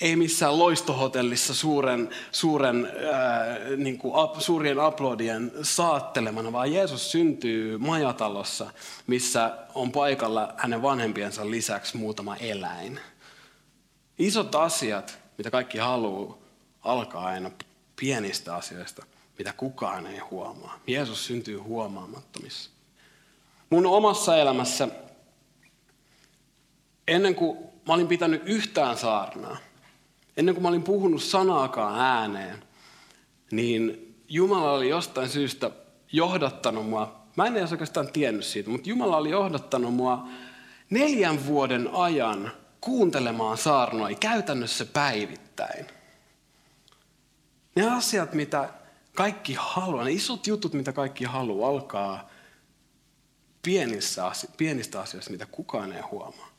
ei 0.00 0.16
missään 0.16 0.58
loistohotellissa 0.58 1.54
suuren, 1.54 2.10
suuren, 2.32 2.92
ää, 3.12 3.58
niin 3.76 3.98
kuin 3.98 4.14
ap, 4.16 4.40
suurien 4.40 4.80
aplodien 4.80 5.52
saattelemana, 5.62 6.52
vaan 6.52 6.72
Jeesus 6.72 7.12
syntyy 7.12 7.78
majatalossa, 7.78 8.70
missä 9.06 9.58
on 9.74 9.92
paikalla 9.92 10.54
hänen 10.56 10.82
vanhempiensa 10.82 11.50
lisäksi 11.50 11.96
muutama 11.96 12.36
eläin. 12.36 13.00
Isot 14.18 14.54
asiat, 14.54 15.18
mitä 15.38 15.50
kaikki 15.50 15.78
haluaa, 15.78 16.38
alkaa 16.82 17.24
aina 17.24 17.50
pienistä 18.00 18.56
asioista, 18.56 19.06
mitä 19.38 19.52
kukaan 19.52 20.06
ei 20.06 20.18
huomaa. 20.18 20.80
Jeesus 20.86 21.26
syntyy 21.26 21.58
huomaamattomissa. 21.58 22.70
Mun 23.70 23.86
omassa 23.86 24.36
elämässä, 24.36 24.88
ennen 27.08 27.34
kuin 27.34 27.58
mä 27.58 27.94
olin 27.94 28.08
pitänyt 28.08 28.42
yhtään 28.46 28.98
saarnaa, 28.98 29.56
ennen 30.36 30.54
kuin 30.54 30.62
mä 30.62 30.68
olin 30.68 30.82
puhunut 30.82 31.22
sanaakaan 31.22 32.00
ääneen, 32.00 32.64
niin 33.50 34.14
Jumala 34.28 34.72
oli 34.72 34.88
jostain 34.88 35.28
syystä 35.28 35.70
johdattanut 36.12 36.88
mua, 36.88 37.24
mä 37.36 37.46
en 37.46 37.56
edes 37.56 37.72
oikeastaan 37.72 38.12
tiennyt 38.12 38.44
siitä, 38.44 38.70
mutta 38.70 38.88
Jumala 38.88 39.16
oli 39.16 39.30
johdattanut 39.30 39.94
mua 39.94 40.28
neljän 40.90 41.46
vuoden 41.46 41.90
ajan 41.92 42.52
kuuntelemaan 42.80 43.58
saarnoja 43.58 44.16
käytännössä 44.16 44.84
päivittäin. 44.84 45.86
Ne 47.76 47.90
asiat, 47.90 48.34
mitä 48.34 48.68
kaikki 49.14 49.54
haluaa, 49.58 50.04
ne 50.04 50.12
isot 50.12 50.46
jutut, 50.46 50.72
mitä 50.72 50.92
kaikki 50.92 51.24
haluaa, 51.24 51.70
alkaa 51.70 52.30
pienissä, 53.62 54.32
pienistä 54.56 55.00
asioista, 55.00 55.30
mitä 55.30 55.46
kukaan 55.46 55.92
ei 55.92 56.02
huomaa. 56.02 56.53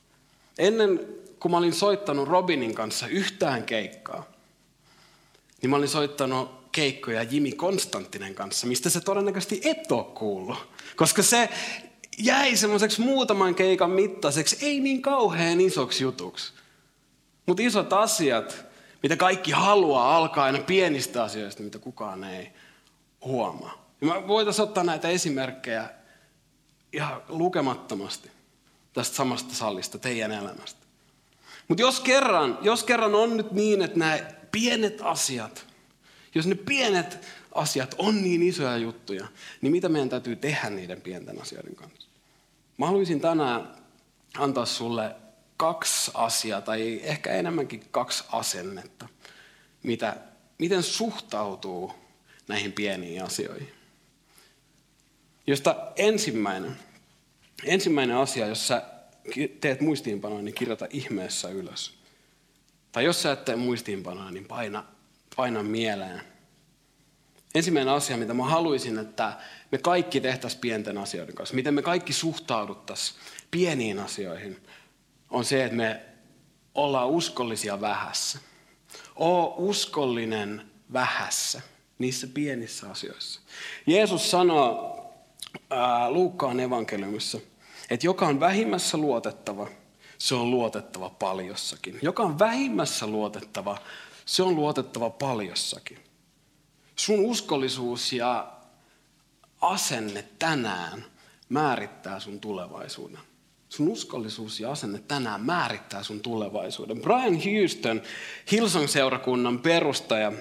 Ennen 0.58 1.16
kun 1.40 1.50
mä 1.50 1.56
olin 1.56 1.72
soittanut 1.72 2.28
Robinin 2.28 2.74
kanssa 2.74 3.06
yhtään 3.06 3.64
keikkaa, 3.64 4.26
niin 5.62 5.70
mä 5.70 5.76
olin 5.76 5.88
soittanut 5.88 6.68
keikkoja 6.72 7.22
Jimi 7.22 7.52
Konstanttinen 7.52 8.34
kanssa, 8.34 8.66
mistä 8.66 8.90
se 8.90 9.00
todennäköisesti 9.00 9.60
et 9.64 9.92
ole 9.92 10.04
kuullut. 10.04 10.68
Koska 10.96 11.22
se 11.22 11.48
jäi 12.18 12.56
semmoiseksi 12.56 13.00
muutaman 13.00 13.54
keikan 13.54 13.90
mittaiseksi, 13.90 14.66
ei 14.66 14.80
niin 14.80 15.02
kauhean 15.02 15.60
isoksi 15.60 16.04
jutuksi. 16.04 16.52
Mutta 17.46 17.62
isot 17.62 17.92
asiat, 17.92 18.64
mitä 19.02 19.16
kaikki 19.16 19.52
haluaa, 19.52 20.16
alkaa 20.16 20.44
aina 20.44 20.58
pienistä 20.58 21.22
asioista, 21.22 21.62
mitä 21.62 21.78
kukaan 21.78 22.24
ei 22.24 22.52
huomaa. 23.24 23.86
Ja 24.00 24.06
mä 24.06 24.28
voitaisiin 24.28 24.62
ottaa 24.62 24.84
näitä 24.84 25.08
esimerkkejä 25.08 25.90
ihan 26.92 27.22
lukemattomasti 27.28 28.35
tästä 28.96 29.16
samasta 29.16 29.54
sallista, 29.54 29.98
teidän 29.98 30.32
elämästä. 30.32 30.86
Mutta 31.68 31.82
jos 31.82 32.00
kerran, 32.00 32.58
jos 32.62 32.84
kerran 32.84 33.14
on 33.14 33.36
nyt 33.36 33.52
niin, 33.52 33.82
että 33.82 33.98
nämä 33.98 34.18
pienet 34.52 34.98
asiat, 35.02 35.66
jos 36.34 36.46
ne 36.46 36.54
pienet 36.54 37.18
asiat 37.54 37.94
on 37.98 38.22
niin 38.22 38.42
isoja 38.42 38.76
juttuja, 38.76 39.26
niin 39.60 39.72
mitä 39.72 39.88
meidän 39.88 40.08
täytyy 40.08 40.36
tehdä 40.36 40.70
niiden 40.70 41.00
pienten 41.00 41.42
asioiden 41.42 41.76
kanssa? 41.76 42.08
Mä 42.78 42.86
haluaisin 42.86 43.20
tänään 43.20 43.74
antaa 44.38 44.66
sulle 44.66 45.14
kaksi 45.56 46.10
asiaa, 46.14 46.60
tai 46.60 47.00
ehkä 47.02 47.32
enemmänkin 47.32 47.84
kaksi 47.90 48.24
asennetta, 48.32 49.08
mitä, 49.82 50.16
miten 50.58 50.82
suhtautuu 50.82 51.92
näihin 52.48 52.72
pieniin 52.72 53.24
asioihin. 53.24 53.72
Josta 55.46 55.92
ensimmäinen, 55.96 56.76
ensimmäinen 57.64 58.16
asia, 58.16 58.46
jossa 58.46 58.82
teet 59.60 59.80
muistiinpanoja, 59.80 60.42
niin 60.42 60.54
kirjoita 60.54 60.86
ihmeessä 60.90 61.48
ylös. 61.48 61.94
Tai 62.92 63.04
jos 63.04 63.22
sä 63.22 63.32
et 63.32 63.44
tee 63.44 63.56
muistiinpanoja, 63.56 64.30
niin 64.30 64.44
paina, 64.44 64.84
paina 65.36 65.62
mieleen. 65.62 66.20
Ensimmäinen 67.54 67.94
asia, 67.94 68.16
mitä 68.16 68.34
mä 68.34 68.44
haluaisin, 68.44 68.98
että 68.98 69.36
me 69.72 69.78
kaikki 69.78 70.20
tehtäisiin 70.20 70.60
pienten 70.60 70.98
asioiden 70.98 71.34
kanssa, 71.34 71.54
miten 71.54 71.74
me 71.74 71.82
kaikki 71.82 72.12
suhtauduttaisiin 72.12 73.18
pieniin 73.50 73.98
asioihin, 73.98 74.66
on 75.30 75.44
se, 75.44 75.64
että 75.64 75.76
me 75.76 76.00
ollaan 76.74 77.08
uskollisia 77.08 77.80
vähässä. 77.80 78.38
Oo 79.16 79.54
uskollinen 79.58 80.70
vähässä, 80.92 81.62
niissä 81.98 82.26
pienissä 82.26 82.90
asioissa. 82.90 83.40
Jeesus 83.86 84.30
sanoo 84.30 84.95
ää, 85.70 86.10
Luukkaan 86.10 86.60
evankeliumissa, 86.60 87.38
että 87.90 88.06
joka 88.06 88.26
on 88.26 88.40
vähimmässä 88.40 88.98
luotettava, 88.98 89.68
se 90.18 90.34
on 90.34 90.50
luotettava 90.50 91.10
paljossakin. 91.10 91.98
Joka 92.02 92.22
on 92.22 92.38
vähimmässä 92.38 93.06
luotettava, 93.06 93.78
se 94.26 94.42
on 94.42 94.56
luotettava 94.56 95.10
paljossakin. 95.10 95.98
Sun 96.96 97.20
uskollisuus 97.20 98.12
ja 98.12 98.52
asenne 99.60 100.24
tänään 100.38 101.04
määrittää 101.48 102.20
sun 102.20 102.40
tulevaisuuden. 102.40 103.20
Sun 103.68 103.88
uskollisuus 103.88 104.60
ja 104.60 104.70
asenne 104.70 104.98
tänään 104.98 105.40
määrittää 105.40 106.02
sun 106.02 106.20
tulevaisuuden. 106.20 107.00
Brian 107.00 107.38
Houston, 107.44 108.02
Hillsong-seurakunnan 108.52 109.58
perustaja, 109.58 110.32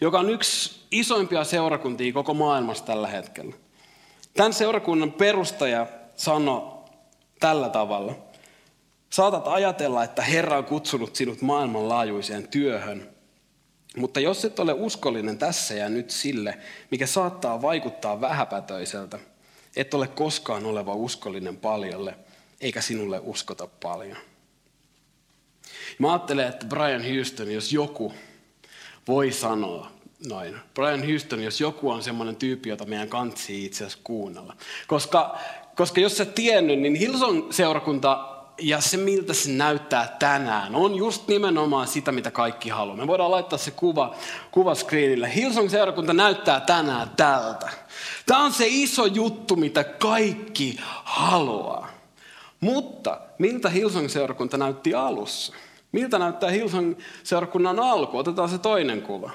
joka 0.00 0.18
on 0.18 0.30
yksi 0.30 0.80
isoimpia 0.90 1.44
seurakuntia 1.44 2.12
koko 2.12 2.34
maailmassa 2.34 2.84
tällä 2.84 3.08
hetkellä. 3.08 3.56
Tämän 4.34 4.52
seurakunnan 4.52 5.12
perustaja 5.12 5.86
sanoi 6.16 6.78
tällä 7.40 7.68
tavalla. 7.68 8.14
Saatat 9.10 9.48
ajatella, 9.48 10.04
että 10.04 10.22
Herra 10.22 10.58
on 10.58 10.64
kutsunut 10.64 11.16
sinut 11.16 11.42
maailmanlaajuiseen 11.42 12.48
työhön, 12.48 13.08
mutta 13.96 14.20
jos 14.20 14.44
et 14.44 14.58
ole 14.58 14.72
uskollinen 14.72 15.38
tässä 15.38 15.74
ja 15.74 15.88
nyt 15.88 16.10
sille, 16.10 16.58
mikä 16.90 17.06
saattaa 17.06 17.62
vaikuttaa 17.62 18.20
vähäpätöiseltä, 18.20 19.18
et 19.76 19.94
ole 19.94 20.06
koskaan 20.06 20.66
oleva 20.66 20.94
uskollinen 20.94 21.56
paljolle, 21.56 22.14
eikä 22.60 22.80
sinulle 22.80 23.20
uskota 23.22 23.68
paljon. 23.82 24.16
Mä 25.98 26.12
ajattelen, 26.12 26.48
että 26.48 26.66
Brian 26.66 27.04
Houston, 27.14 27.50
jos 27.50 27.72
joku 27.72 28.12
voi 29.08 29.32
sanoa 29.32 29.90
noin. 30.26 30.56
Brian 30.74 31.08
Houston, 31.08 31.42
jos 31.42 31.60
joku 31.60 31.90
on 31.90 32.02
semmoinen 32.02 32.36
tyyppi, 32.36 32.68
jota 32.68 32.84
meidän 32.84 33.08
kantsii 33.08 33.64
itse 33.64 33.84
asiassa 33.84 33.98
kuunnella. 34.04 34.56
Koska, 34.86 35.38
koska 35.76 36.00
jos 36.00 36.16
sä 36.16 36.24
tiennyt, 36.24 36.80
niin 36.80 36.94
Hilson 36.94 37.46
seurakunta 37.50 38.34
ja 38.60 38.80
se, 38.80 38.96
miltä 38.96 39.34
se 39.34 39.50
näyttää 39.50 40.16
tänään, 40.18 40.74
on 40.74 40.94
just 40.94 41.28
nimenomaan 41.28 41.86
sitä, 41.86 42.12
mitä 42.12 42.30
kaikki 42.30 42.68
haluaa. 42.68 42.96
Me 42.96 43.06
voidaan 43.06 43.30
laittaa 43.30 43.58
se 43.58 43.70
kuva, 43.70 44.14
kuva 44.50 44.74
screenille. 44.74 45.34
Hillsong 45.34 45.70
seurakunta 45.70 46.12
näyttää 46.12 46.60
tänään 46.60 47.10
tältä. 47.16 47.68
Tämä 48.26 48.44
on 48.44 48.52
se 48.52 48.66
iso 48.68 49.06
juttu, 49.06 49.56
mitä 49.56 49.84
kaikki 49.84 50.76
haluaa. 51.04 51.88
Mutta 52.60 53.20
miltä 53.38 53.68
Hillsong 53.68 54.08
seurakunta 54.08 54.56
näytti 54.56 54.94
alussa? 54.94 55.52
Miltä 55.92 56.18
näyttää 56.18 56.50
Hillsong 56.50 56.94
seurakunnan 57.22 57.80
alku? 57.80 58.18
Otetaan 58.18 58.48
se 58.48 58.58
toinen 58.58 59.02
kuva. 59.02 59.30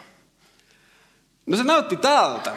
No 1.46 1.58
se 1.58 1.64
näytti 1.64 1.98
tältä. 1.98 2.56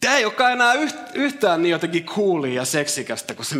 Tämä 0.00 0.16
ei 0.16 0.24
olekaan 0.24 0.52
enää 0.52 0.74
yhtään 1.14 1.62
niin 1.62 1.70
jotenkin 1.70 2.04
coolia 2.04 2.54
ja 2.54 2.64
seksikästä 2.64 3.34
kuin 3.34 3.46
se, 3.46 3.56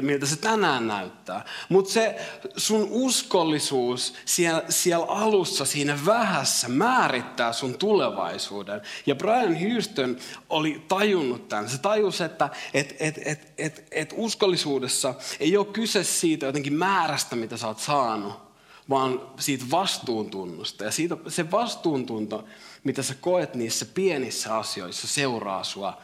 miltä, 0.00 0.26
se 0.26 0.36
tänään 0.36 0.86
näyttää. 0.86 1.44
Mutta 1.68 1.92
se 1.92 2.16
sun 2.56 2.88
uskollisuus 2.90 4.14
siellä, 4.24 4.62
siellä 4.68 5.06
alussa, 5.06 5.64
siinä 5.64 5.98
vähässä, 6.06 6.68
määrittää 6.68 7.52
sun 7.52 7.78
tulevaisuuden. 7.78 8.80
Ja 9.06 9.14
Brian 9.14 9.56
Houston 9.60 10.16
oli 10.48 10.84
tajunnut 10.88 11.48
tämän. 11.48 11.68
Se 11.68 11.78
tajusi, 11.78 12.24
että 12.24 12.48
et, 12.74 12.96
et, 13.00 13.18
et, 13.24 13.52
et, 13.58 13.86
et 13.90 14.14
uskollisuudessa 14.16 15.14
ei 15.40 15.56
ole 15.56 15.66
kyse 15.66 16.04
siitä 16.04 16.46
jotenkin 16.46 16.74
määrästä, 16.74 17.36
mitä 17.36 17.56
sä 17.56 17.66
oot 17.66 17.78
saanut, 17.78 18.47
vaan 18.90 19.30
siitä 19.38 19.64
vastuuntunnosta. 19.70 20.84
Ja 20.84 20.90
siitä, 20.90 21.16
se 21.28 21.50
vastuuntunto, 21.50 22.44
mitä 22.84 23.02
sä 23.02 23.14
koet 23.20 23.54
niissä 23.54 23.86
pienissä 23.86 24.56
asioissa, 24.56 25.08
seuraa 25.08 25.64
sua 25.64 26.02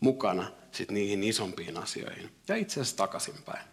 mukana 0.00 0.50
sit 0.72 0.90
niihin 0.90 1.24
isompiin 1.24 1.76
asioihin. 1.76 2.30
Ja 2.48 2.56
itse 2.56 2.80
asiassa 2.80 2.96
takaisinpäin. 2.96 3.64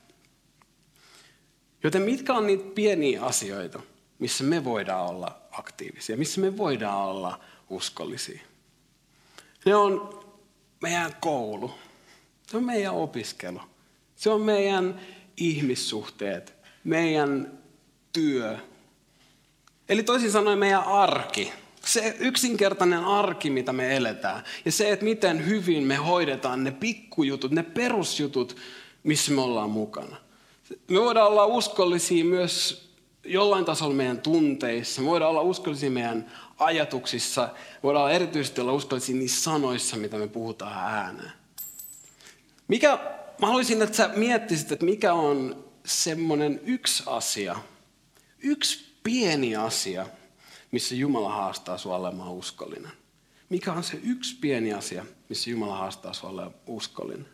Joten 1.83 2.01
mitkä 2.01 2.33
on 2.33 2.47
niitä 2.47 2.63
pieniä 2.75 3.23
asioita, 3.23 3.79
missä 4.19 4.43
me 4.43 4.63
voidaan 4.63 5.07
olla 5.07 5.41
aktiivisia, 5.51 6.17
missä 6.17 6.41
me 6.41 6.57
voidaan 6.57 6.97
olla 6.97 7.39
uskollisia? 7.69 8.41
Ne 9.65 9.75
on 9.75 10.23
meidän 10.81 11.15
koulu, 11.21 11.71
se 12.47 12.57
on 12.57 12.63
meidän 12.63 12.93
opiskelu, 12.93 13.61
se 14.15 14.29
on 14.29 14.41
meidän 14.41 15.01
ihmissuhteet, 15.37 16.53
meidän 16.83 17.58
työ. 18.13 18.57
Eli 19.89 20.03
toisin 20.03 20.31
sanoen 20.31 20.59
meidän 20.59 20.83
arki, 20.83 21.53
se 21.85 22.15
yksinkertainen 22.19 23.05
arki, 23.05 23.49
mitä 23.49 23.73
me 23.73 23.95
eletään. 23.95 24.43
Ja 24.65 24.71
se, 24.71 24.91
että 24.91 25.05
miten 25.05 25.47
hyvin 25.47 25.83
me 25.83 25.95
hoidetaan 25.95 26.63
ne 26.63 26.71
pikkujutut, 26.71 27.51
ne 27.51 27.63
perusjutut, 27.63 28.55
missä 29.03 29.31
me 29.31 29.41
ollaan 29.41 29.69
mukana. 29.69 30.17
Me 30.87 30.99
voidaan 30.99 31.27
olla 31.27 31.45
uskollisia 31.45 32.25
myös 32.25 32.89
jollain 33.23 33.65
tasolla 33.65 33.95
meidän 33.95 34.21
tunteissa. 34.21 35.01
Me 35.01 35.07
voidaan 35.07 35.31
olla 35.31 35.41
uskollisia 35.41 35.91
meidän 35.91 36.31
ajatuksissa. 36.57 37.49
Me 37.55 37.79
voidaan 37.83 38.11
erityisesti 38.11 38.61
olla 38.61 38.73
uskollisia 38.73 39.15
niissä 39.15 39.41
sanoissa, 39.41 39.97
mitä 39.97 40.17
me 40.17 40.27
puhutaan 40.27 40.93
ääneen. 40.93 41.31
Mikä, 42.67 42.99
mä 43.41 43.47
haluaisin, 43.47 43.81
että 43.81 43.97
sä 43.97 44.09
miettisit, 44.15 44.71
että 44.71 44.85
mikä 44.85 45.13
on 45.13 45.65
semmoinen 45.85 46.61
yksi 46.65 47.03
asia, 47.05 47.55
yksi 48.43 48.95
pieni 49.03 49.55
asia, 49.55 50.05
missä 50.71 50.95
Jumala 50.95 51.33
haastaa 51.33 51.77
sinua 51.77 51.95
olemaan 51.95 52.31
uskollinen? 52.31 52.91
Mikä 53.49 53.73
on 53.73 53.83
se 53.83 53.99
yksi 54.03 54.35
pieni 54.41 54.73
asia, 54.73 55.05
missä 55.29 55.49
Jumala 55.49 55.77
haastaa 55.77 56.13
sinua 56.13 56.29
olemaan 56.29 56.53
uskollinen? 56.67 57.27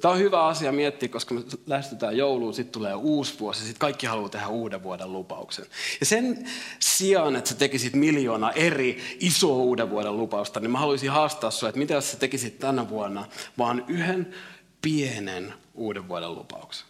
Tämä 0.00 0.14
on 0.14 0.20
hyvä 0.20 0.46
asia 0.46 0.72
miettiä, 0.72 1.08
koska 1.08 1.34
me 1.34 1.42
lähestytään 1.66 2.16
jouluun, 2.16 2.54
sitten 2.54 2.72
tulee 2.72 2.94
uusi 2.94 3.38
vuosi, 3.40 3.60
sitten 3.60 3.78
kaikki 3.78 4.06
haluaa 4.06 4.28
tehdä 4.28 4.48
uuden 4.48 4.82
vuoden 4.82 5.12
lupauksen. 5.12 5.66
Ja 6.00 6.06
sen 6.06 6.48
sijaan, 6.80 7.36
että 7.36 7.50
sä 7.50 7.56
tekisit 7.56 7.94
miljoona 7.94 8.52
eri 8.52 9.16
isoa 9.20 9.56
uuden 9.56 9.90
vuoden 9.90 10.16
lupausta, 10.16 10.60
niin 10.60 10.70
mä 10.70 10.78
haluaisin 10.78 11.10
haastaa 11.10 11.50
sinua, 11.50 11.68
että 11.68 11.78
mitä 11.78 11.94
jos 11.94 12.10
sä 12.10 12.16
tekisit 12.16 12.58
tänä 12.58 12.88
vuonna 12.88 13.28
vaan 13.58 13.84
yhden 13.88 14.34
pienen 14.82 15.54
uuden 15.74 16.08
vuoden 16.08 16.34
lupauksen. 16.34 16.86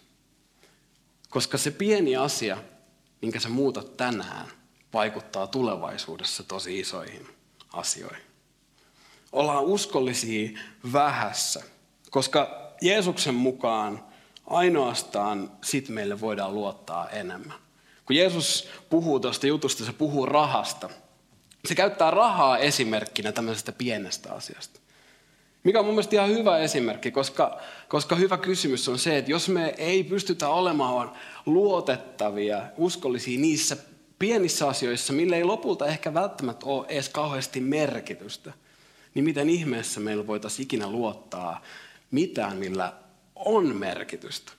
Koska 1.29 1.57
se 1.57 1.71
pieni 1.71 2.15
asia, 2.15 2.57
minkä 3.21 3.39
sä 3.39 3.49
muutat 3.49 3.97
tänään, 3.97 4.47
vaikuttaa 4.93 5.47
tulevaisuudessa 5.47 6.43
tosi 6.43 6.79
isoihin 6.79 7.27
asioihin. 7.73 8.23
Ollaan 9.31 9.63
uskollisia 9.63 10.59
vähässä, 10.93 11.63
koska 12.09 12.71
Jeesuksen 12.81 13.35
mukaan 13.35 14.05
ainoastaan 14.47 15.51
sit 15.63 15.89
meille 15.89 16.21
voidaan 16.21 16.53
luottaa 16.53 17.09
enemmän. 17.09 17.57
Kun 18.05 18.15
Jeesus 18.15 18.69
puhuu 18.89 19.19
tuosta 19.19 19.47
jutusta, 19.47 19.85
se 19.85 19.93
puhuu 19.93 20.25
rahasta. 20.25 20.89
Se 21.65 21.75
käyttää 21.75 22.11
rahaa 22.11 22.57
esimerkkinä 22.57 23.31
tämmöisestä 23.31 23.71
pienestä 23.71 24.33
asiasta. 24.33 24.79
Mikä 25.65 25.79
on 25.79 25.85
mun 25.85 25.93
mielestä 25.93 26.15
ihan 26.15 26.29
hyvä 26.29 26.57
esimerkki, 26.57 27.11
koska, 27.11 27.61
koska 27.87 28.15
hyvä 28.15 28.37
kysymys 28.37 28.89
on 28.89 28.99
se, 28.99 29.17
että 29.17 29.31
jos 29.31 29.49
me 29.49 29.73
ei 29.77 30.03
pystytä 30.03 30.49
olemaan 30.49 31.11
luotettavia, 31.45 32.61
uskollisia 32.77 33.39
niissä 33.39 33.77
pienissä 34.19 34.67
asioissa, 34.67 35.13
millä 35.13 35.35
ei 35.35 35.43
lopulta 35.43 35.87
ehkä 35.87 36.13
välttämättä 36.13 36.65
ole 36.65 36.85
edes 36.89 37.09
kauheasti 37.09 37.59
merkitystä, 37.59 38.53
niin 39.13 39.25
miten 39.25 39.49
ihmeessä 39.49 39.99
meillä 39.99 40.27
voitaisiin 40.27 40.63
ikinä 40.63 40.91
luottaa 40.91 41.61
mitään, 42.11 42.57
millä 42.57 42.93
on 43.35 43.75
merkitystä. 43.75 44.51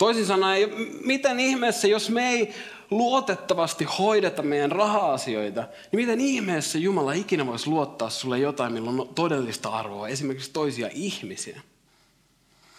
Toisin 0.00 0.26
sanoen, 0.26 0.70
miten 1.04 1.40
ihmeessä, 1.40 1.88
jos 1.88 2.10
me 2.10 2.30
ei 2.30 2.54
luotettavasti 2.90 3.84
hoideta 3.84 4.42
meidän 4.42 4.72
raha-asioita, 4.72 5.60
niin 5.60 6.00
miten 6.00 6.20
ihmeessä 6.20 6.78
Jumala 6.78 7.12
ikinä 7.12 7.46
voisi 7.46 7.66
luottaa 7.66 8.10
sulle 8.10 8.38
jotain, 8.38 8.72
millä 8.72 8.90
on 8.90 9.10
todellista 9.14 9.68
arvoa, 9.68 10.08
esimerkiksi 10.08 10.50
toisia 10.52 10.88
ihmisiä. 10.92 11.60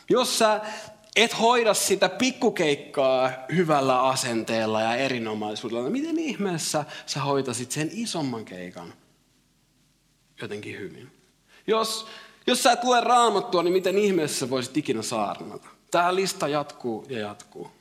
Jos 0.10 0.40
sä 0.40 0.62
et 1.16 1.40
hoida 1.40 1.74
sitä 1.74 2.10
pikkukeikkaa 2.10 3.32
hyvällä 3.56 4.02
asenteella 4.02 4.82
ja 4.82 4.96
erinomaisuudella, 4.96 5.84
niin 5.84 5.92
miten 5.92 6.20
ihmeessä 6.20 6.86
sä 7.06 7.20
hoitasit 7.20 7.72
sen 7.72 7.90
isomman 7.94 8.46
keikan 8.46 8.94
jotenkin 10.42 10.80
hyvin? 10.80 11.12
Jos, 11.68 12.08
jos 12.48 12.64
sä 12.64 12.72
et 12.72 12.84
lue 12.84 13.02
raamattua, 13.02 13.64
niin 13.64 13.74
miten 13.74 13.98
ihmeessä 13.98 14.50
voisit 14.50 14.78
ikinä 14.78 15.02
saarnata? 15.02 15.81
Tämä 15.91 16.15
lista 16.15 16.47
jatkuu 16.47 17.06
ja 17.10 17.19
jatkuu. 17.19 17.71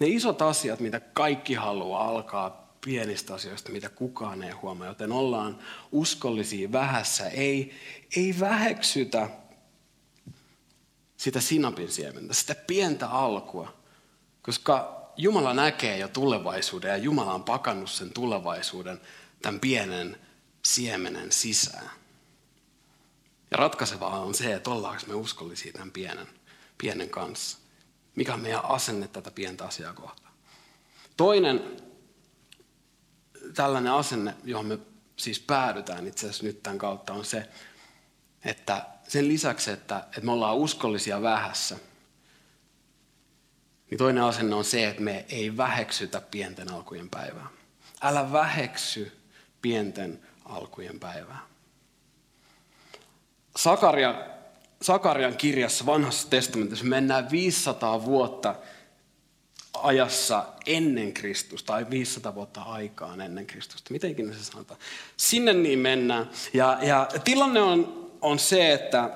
Ne 0.00 0.06
isot 0.06 0.42
asiat, 0.42 0.80
mitä 0.80 1.00
kaikki 1.00 1.54
haluaa, 1.54 2.08
alkaa 2.08 2.66
pienistä 2.84 3.34
asioista, 3.34 3.72
mitä 3.72 3.88
kukaan 3.88 4.42
ei 4.42 4.50
huomaa. 4.50 4.86
Joten 4.86 5.12
ollaan 5.12 5.58
uskollisia 5.92 6.72
vähässä. 6.72 7.28
Ei, 7.28 7.74
ei 8.16 8.34
väheksytä 8.40 9.30
sitä 11.16 11.40
sinapin 11.40 11.92
siementä, 11.92 12.34
sitä 12.34 12.54
pientä 12.54 13.08
alkua. 13.08 13.74
Koska 14.42 14.96
Jumala 15.16 15.54
näkee 15.54 15.98
jo 15.98 16.08
tulevaisuuden 16.08 16.88
ja 16.88 16.96
Jumala 16.96 17.34
on 17.34 17.44
pakannut 17.44 17.90
sen 17.90 18.10
tulevaisuuden 18.10 19.00
tämän 19.42 19.60
pienen 19.60 20.16
siemenen 20.64 21.32
sisään. 21.32 21.90
Ja 23.50 23.56
ratkaisevaa 23.56 24.20
on 24.20 24.34
se, 24.34 24.54
että 24.54 24.70
ollaanko 24.70 25.02
me 25.06 25.14
uskollisia 25.14 25.72
tämän 25.72 25.90
pienen, 25.90 26.26
pienen 26.78 27.10
kanssa. 27.10 27.58
Mikä 28.16 28.34
on 28.34 28.40
meidän 28.40 28.64
asenne 28.64 29.08
tätä 29.08 29.30
pientä 29.30 29.64
asiaa 29.64 29.92
kohtaan. 29.92 30.32
Toinen 31.16 31.76
tällainen 33.54 33.92
asenne, 33.92 34.34
johon 34.44 34.66
me 34.66 34.78
siis 35.16 35.40
päädytään 35.40 36.06
itse 36.06 36.26
asiassa 36.26 36.44
nyt 36.44 36.62
tämän 36.62 36.78
kautta, 36.78 37.12
on 37.12 37.24
se, 37.24 37.48
että 38.44 38.86
sen 39.08 39.28
lisäksi, 39.28 39.70
että, 39.70 39.98
että 39.98 40.20
me 40.20 40.32
ollaan 40.32 40.56
uskollisia 40.56 41.22
vähässä, 41.22 41.76
niin 43.90 43.98
toinen 43.98 44.22
asenne 44.22 44.54
on 44.54 44.64
se, 44.64 44.88
että 44.88 45.02
me 45.02 45.24
ei 45.28 45.56
väheksytä 45.56 46.20
pienten 46.20 46.72
alkujen 46.72 47.10
päivää. 47.10 47.46
Älä 48.02 48.32
väheksy 48.32 49.20
pienten 49.62 50.22
alkujen 50.44 51.00
päivää. 51.00 51.40
Sakaria, 53.56 54.35
Sakarian 54.86 55.36
kirjassa 55.36 55.86
vanhassa 55.86 56.30
testamentissa 56.30 56.84
mennään 56.84 57.30
500 57.30 58.04
vuotta 58.04 58.54
ajassa 59.82 60.44
ennen 60.66 61.12
Kristusta, 61.12 61.72
tai 61.72 61.86
500 61.90 62.34
vuotta 62.34 62.62
aikaan 62.62 63.20
ennen 63.20 63.46
Kristusta. 63.46 63.92
Miten 63.92 64.10
ikinä 64.10 64.32
se 64.32 64.44
sanotaan? 64.44 64.80
Sinne 65.16 65.52
niin 65.52 65.78
mennään. 65.78 66.30
Ja, 66.54 66.78
ja 66.82 67.08
tilanne 67.24 67.60
on 67.60 68.06
on 68.20 68.38
se, 68.38 68.72
että 68.72 69.10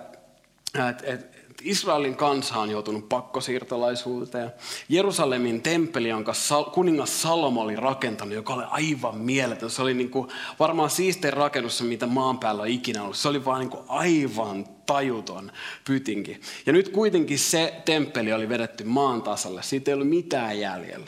et, 0.91 1.03
et, 1.05 1.31
Israelin 1.63 2.17
kansa 2.17 2.59
on 2.59 2.71
joutunut 2.71 3.09
pakkosiirtolaisuuteen. 3.09 4.53
Jerusalemin 4.89 5.63
temppeli, 5.63 6.09
jonka 6.09 6.33
kuningas 6.73 7.23
Salomo 7.23 7.61
oli 7.61 7.77
rakentanut, 7.77 8.35
joka 8.35 8.55
oli 8.55 8.65
aivan 8.69 9.19
mieletön. 9.19 9.71
Se 9.71 9.83
oli 9.83 9.95
niin 9.95 10.11
kuin 10.11 10.29
varmaan 10.59 10.91
siistein 10.91 11.35
rakennus, 11.35 11.83
mitä 11.83 12.07
maan 12.07 12.39
päällä 12.39 12.63
on 12.63 12.69
ikinä 12.69 13.03
ollut. 13.03 13.17
Se 13.17 13.29
oli 13.29 13.45
vaan 13.45 13.61
niin 13.61 13.71
kuin 13.71 13.83
aivan 13.89 14.67
tajuton 14.91 15.53
pytinki. 15.85 16.41
Ja 16.67 16.73
nyt 16.73 16.89
kuitenkin 16.89 17.39
se 17.39 17.75
temppeli 17.85 18.33
oli 18.33 18.49
vedetty 18.49 18.85
maan 18.85 19.23
tasalle. 19.23 19.63
Siitä 19.63 19.91
ei 19.91 19.95
ollut 19.95 20.09
mitään 20.09 20.61
jäljellä. 20.61 21.07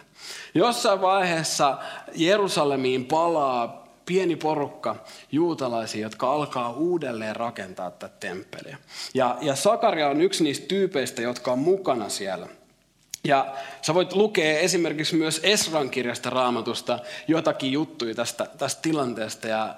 Jossain 0.54 1.00
vaiheessa 1.00 1.78
Jerusalemiin 2.14 3.04
palaa 3.04 3.88
pieni 4.06 4.36
porukka 4.36 4.96
juutalaisia, 5.32 6.02
jotka 6.02 6.32
alkaa 6.32 6.72
uudelleen 6.72 7.36
rakentaa 7.36 7.90
tätä 7.90 8.14
temppeliä. 8.20 8.78
Ja, 9.14 9.38
ja 9.40 9.54
Sakaria 9.54 10.08
on 10.08 10.20
yksi 10.20 10.44
niistä 10.44 10.66
tyypeistä, 10.66 11.22
jotka 11.22 11.52
on 11.52 11.58
mukana 11.58 12.08
siellä. 12.08 12.48
Ja 13.24 13.54
sä 13.82 13.94
voit 13.94 14.12
lukea 14.12 14.58
esimerkiksi 14.58 15.16
myös 15.16 15.40
Esran 15.42 15.90
kirjasta 15.90 16.30
raamatusta 16.30 16.98
jotakin 17.28 17.72
juttuja 17.72 18.14
tästä, 18.14 18.46
tästä 18.58 18.82
tilanteesta. 18.82 19.48
Ja 19.48 19.74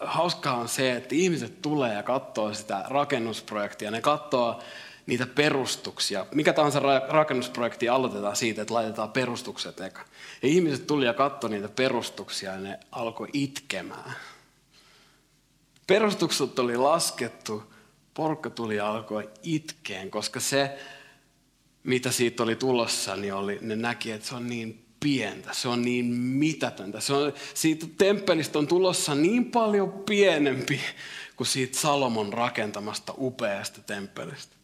hauskaa 0.00 0.54
on 0.54 0.68
se, 0.68 0.92
että 0.92 1.14
ihmiset 1.14 1.62
tulee 1.62 1.94
ja 1.94 2.02
katsoo 2.02 2.54
sitä 2.54 2.84
rakennusprojektia. 2.88 3.90
Ne 3.90 4.00
katsoo 4.00 4.62
niitä 5.06 5.26
perustuksia. 5.26 6.26
Mikä 6.34 6.52
tahansa 6.52 6.80
rakennusprojekti 7.08 7.88
aloitetaan 7.88 8.36
siitä, 8.36 8.62
että 8.62 8.74
laitetaan 8.74 9.12
perustukset 9.12 9.80
eka. 9.80 10.04
Ja 10.42 10.48
ihmiset 10.48 10.86
tuli 10.86 11.06
ja 11.06 11.14
katsoi 11.14 11.50
niitä 11.50 11.68
perustuksia 11.68 12.52
ja 12.52 12.58
ne 12.58 12.80
alkoi 12.92 13.28
itkemään. 13.32 14.12
Perustukset 15.86 16.58
oli 16.58 16.76
laskettu, 16.76 17.62
porukka 18.14 18.50
tuli 18.50 18.76
ja 18.76 18.90
alkoi 18.90 19.30
itkeen, 19.42 20.10
koska 20.10 20.40
se, 20.40 20.78
mitä 21.84 22.10
siitä 22.10 22.42
oli 22.42 22.56
tulossa, 22.56 23.16
niin 23.16 23.34
oli, 23.34 23.58
ne 23.60 23.76
näki, 23.76 24.12
että 24.12 24.26
se 24.26 24.34
on 24.34 24.48
niin 24.48 24.79
pientä, 25.00 25.48
se 25.52 25.68
on 25.68 25.82
niin 25.82 26.04
mitätöntä. 26.14 27.00
Se 27.00 27.12
on, 27.12 27.32
siitä 27.54 27.86
temppelistä 27.98 28.58
on 28.58 28.66
tulossa 28.66 29.14
niin 29.14 29.44
paljon 29.44 29.92
pienempi 29.92 30.80
kuin 31.36 31.46
siitä 31.46 31.78
Salomon 31.78 32.32
rakentamasta 32.32 33.14
upeasta 33.18 33.80
temppelistä. 33.82 34.56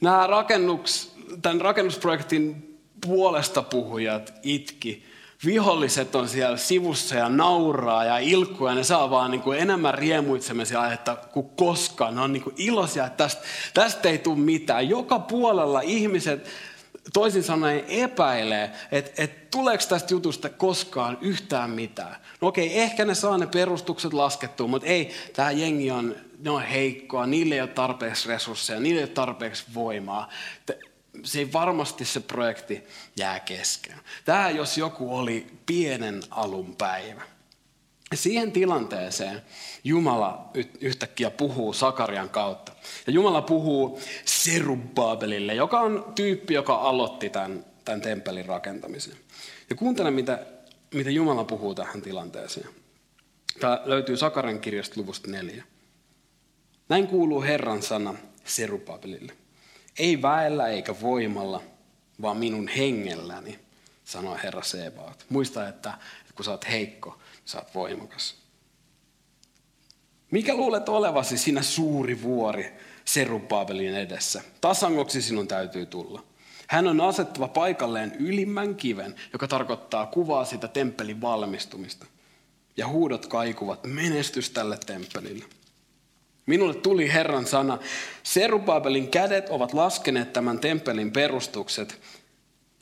Nämä 0.00 0.26
rakennuks, 0.26 1.12
tämän 1.42 1.60
rakennusprojektin 1.60 2.78
puolesta 3.06 3.62
puhujat 3.62 4.32
itki. 4.42 5.04
Viholliset 5.44 6.14
on 6.14 6.28
siellä 6.28 6.56
sivussa 6.56 7.14
ja 7.14 7.28
nauraa 7.28 8.04
ja 8.04 8.18
ilkkuu 8.18 8.66
ja 8.66 8.74
ne 8.74 8.84
saa 8.84 9.10
vaan 9.10 9.30
niin 9.30 9.42
kuin 9.42 9.58
enemmän 9.58 9.94
riemuitsemisia 9.94 10.80
aihetta 10.80 11.16
kuin 11.16 11.48
koskaan. 11.48 12.14
Ne 12.14 12.20
on 12.20 12.32
niin 12.32 12.42
kuin 12.42 12.54
iloisia, 12.58 13.06
että 13.06 13.24
tästä, 13.24 13.42
tästä 13.74 14.08
ei 14.08 14.18
tule 14.18 14.38
mitään. 14.38 14.88
Joka 14.88 15.18
puolella 15.18 15.80
ihmiset 15.80 16.48
toisin 17.12 17.42
sanoen 17.42 17.84
epäilee, 17.88 18.70
että, 18.92 19.22
että 19.22 19.46
tuleeko 19.50 19.84
tästä 19.88 20.14
jutusta 20.14 20.48
koskaan 20.48 21.18
yhtään 21.20 21.70
mitään. 21.70 22.16
No 22.40 22.48
okei, 22.48 22.80
ehkä 22.80 23.04
ne 23.04 23.14
saa 23.14 23.38
ne 23.38 23.46
perustukset 23.46 24.12
laskettua, 24.12 24.66
mutta 24.66 24.88
ei, 24.88 25.14
tämä 25.32 25.50
jengi 25.50 25.90
on, 25.90 26.16
ne 26.38 26.50
on 26.50 26.62
heikkoa, 26.62 27.26
niille 27.26 27.54
ei 27.54 27.60
ole 27.60 27.68
tarpeeksi 27.68 28.28
resursseja, 28.28 28.80
niille 28.80 29.00
ei 29.00 29.04
ole 29.04 29.12
tarpeeksi 29.12 29.64
voimaa. 29.74 30.30
Se 31.24 31.38
ei 31.38 31.52
varmasti 31.52 32.04
se 32.04 32.20
projekti 32.20 32.82
jää 33.16 33.40
kesken. 33.40 34.00
Tämä 34.24 34.50
jos 34.50 34.78
joku 34.78 35.16
oli 35.16 35.46
pienen 35.66 36.22
alun 36.30 36.76
päivä. 36.76 37.35
Siihen 38.14 38.52
tilanteeseen 38.52 39.42
Jumala 39.84 40.50
yhtäkkiä 40.80 41.30
puhuu 41.30 41.72
Sakarian 41.72 42.30
kautta. 42.30 42.72
Ja 43.06 43.12
Jumala 43.12 43.42
puhuu 43.42 44.00
Serubabelille, 44.24 45.54
joka 45.54 45.80
on 45.80 46.12
tyyppi, 46.14 46.54
joka 46.54 46.74
aloitti 46.74 47.30
tämän, 47.30 47.64
tämän 47.84 48.00
temppelin 48.00 48.46
rakentamisen. 48.46 49.16
Ja 49.70 49.76
kuuntele, 49.76 50.10
mitä, 50.10 50.46
mitä 50.94 51.10
Jumala 51.10 51.44
puhuu 51.44 51.74
tähän 51.74 52.02
tilanteeseen. 52.02 52.68
Tämä 53.60 53.82
löytyy 53.84 54.16
Sakarian 54.16 54.60
kirjasta 54.60 55.00
luvusta 55.00 55.30
neljä. 55.30 55.64
Näin 56.88 57.06
kuuluu 57.06 57.42
Herran 57.42 57.82
sana 57.82 58.14
Serubabelille. 58.44 59.32
Ei 59.98 60.22
väellä 60.22 60.68
eikä 60.68 61.00
voimalla, 61.00 61.62
vaan 62.22 62.36
minun 62.36 62.68
hengelläni, 62.68 63.58
sanoi 64.04 64.38
Herra 64.42 64.62
Sebaat. 64.62 65.24
Muista, 65.28 65.68
että 65.68 65.94
kun 66.34 66.44
sä 66.44 66.50
oot 66.50 66.68
heikko, 66.68 67.18
sä 67.46 67.58
oot 67.58 67.74
voimakas. 67.74 68.34
Mikä 70.30 70.54
luulet 70.54 70.88
olevasi 70.88 71.38
sinä 71.38 71.62
suuri 71.62 72.22
vuori 72.22 72.72
Serubabelin 73.04 73.94
edessä? 73.94 74.42
Tasangoksi 74.60 75.22
sinun 75.22 75.48
täytyy 75.48 75.86
tulla. 75.86 76.24
Hän 76.66 76.86
on 76.86 77.00
asettava 77.00 77.48
paikalleen 77.48 78.16
ylimmän 78.18 78.74
kiven, 78.74 79.14
joka 79.32 79.48
tarkoittaa 79.48 80.06
kuvaa 80.06 80.44
sitä 80.44 80.68
temppelin 80.68 81.20
valmistumista. 81.20 82.06
Ja 82.76 82.88
huudot 82.88 83.26
kaikuvat 83.26 83.84
menestys 83.86 84.50
tälle 84.50 84.78
temppelille. 84.86 85.44
Minulle 86.46 86.74
tuli 86.74 87.12
Herran 87.12 87.46
sana, 87.46 87.78
Serubabelin 88.22 89.08
kädet 89.08 89.48
ovat 89.48 89.74
laskeneet 89.74 90.32
tämän 90.32 90.58
temppelin 90.58 91.12
perustukset, 91.12 92.00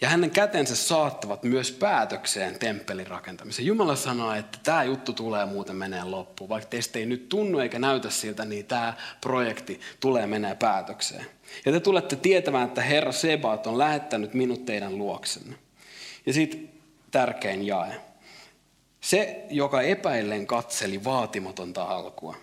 ja 0.01 0.09
hänen 0.09 0.31
kätensä 0.31 0.77
saattavat 0.77 1.43
myös 1.43 1.73
päätökseen 1.73 2.59
temppelin 2.59 3.07
rakentamisen. 3.07 3.67
Jumala 3.67 3.97
sanoo, 3.97 4.35
että 4.35 4.59
tämä 4.63 4.85
juttu 4.85 5.13
tulee 5.13 5.47
muuten 5.47 5.77
menee 5.77 6.05
loppuun. 6.05 6.49
Vaikka 6.49 6.71
teistä 6.71 6.99
ei 6.99 7.07
nyt 7.07 7.29
tunnu 7.29 7.59
eikä 7.59 7.79
näytä 7.79 8.11
siltä, 8.11 8.45
niin 8.45 8.67
tämä 8.67 8.95
projekti 9.21 9.81
tulee 10.01 10.27
menee 10.27 10.55
päätökseen. 10.55 11.27
Ja 11.65 11.73
te 11.73 11.81
tulette 11.81 12.17
tietämään, 12.17 12.69
että 12.69 12.83
Herra 12.83 13.13
Sebaat 13.13 13.67
on 13.67 13.79
lähettänyt 13.79 14.35
minut 14.35 14.65
teidän 14.65 14.99
luoksenne. 14.99 15.57
Ja 16.27 16.33
sitten 16.33 16.71
tärkein 17.11 17.67
jae. 17.67 18.01
Se, 19.01 19.47
joka 19.51 19.83
epäillen 19.83 20.47
katseli 20.47 21.05
vaatimatonta 21.05 21.83
alkua, 21.83 22.37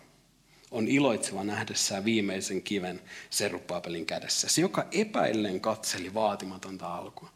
on 0.72 0.88
iloitseva 0.88 1.44
nähdessään 1.44 2.06
viimeisen 2.06 2.62
kiven 2.62 3.02
Serupapelin 3.30 4.06
kädessä. 4.06 4.50
Se, 4.50 4.62
joka 4.62 4.86
epäillen 4.92 5.62
katseli 5.62 6.14
vaatimatonta 6.14 6.96
alkua. 6.96 7.30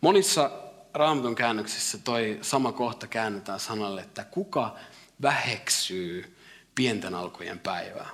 Monissa 0.00 0.50
raamatun 0.94 1.34
käännöksissä 1.34 1.98
toi 1.98 2.38
sama 2.42 2.72
kohta 2.72 3.06
käännetään 3.06 3.60
sanalle, 3.60 4.00
että 4.00 4.24
kuka 4.24 4.74
väheksyy 5.22 6.36
pienten 6.74 7.14
alkujen 7.14 7.58
päivää. 7.58 8.08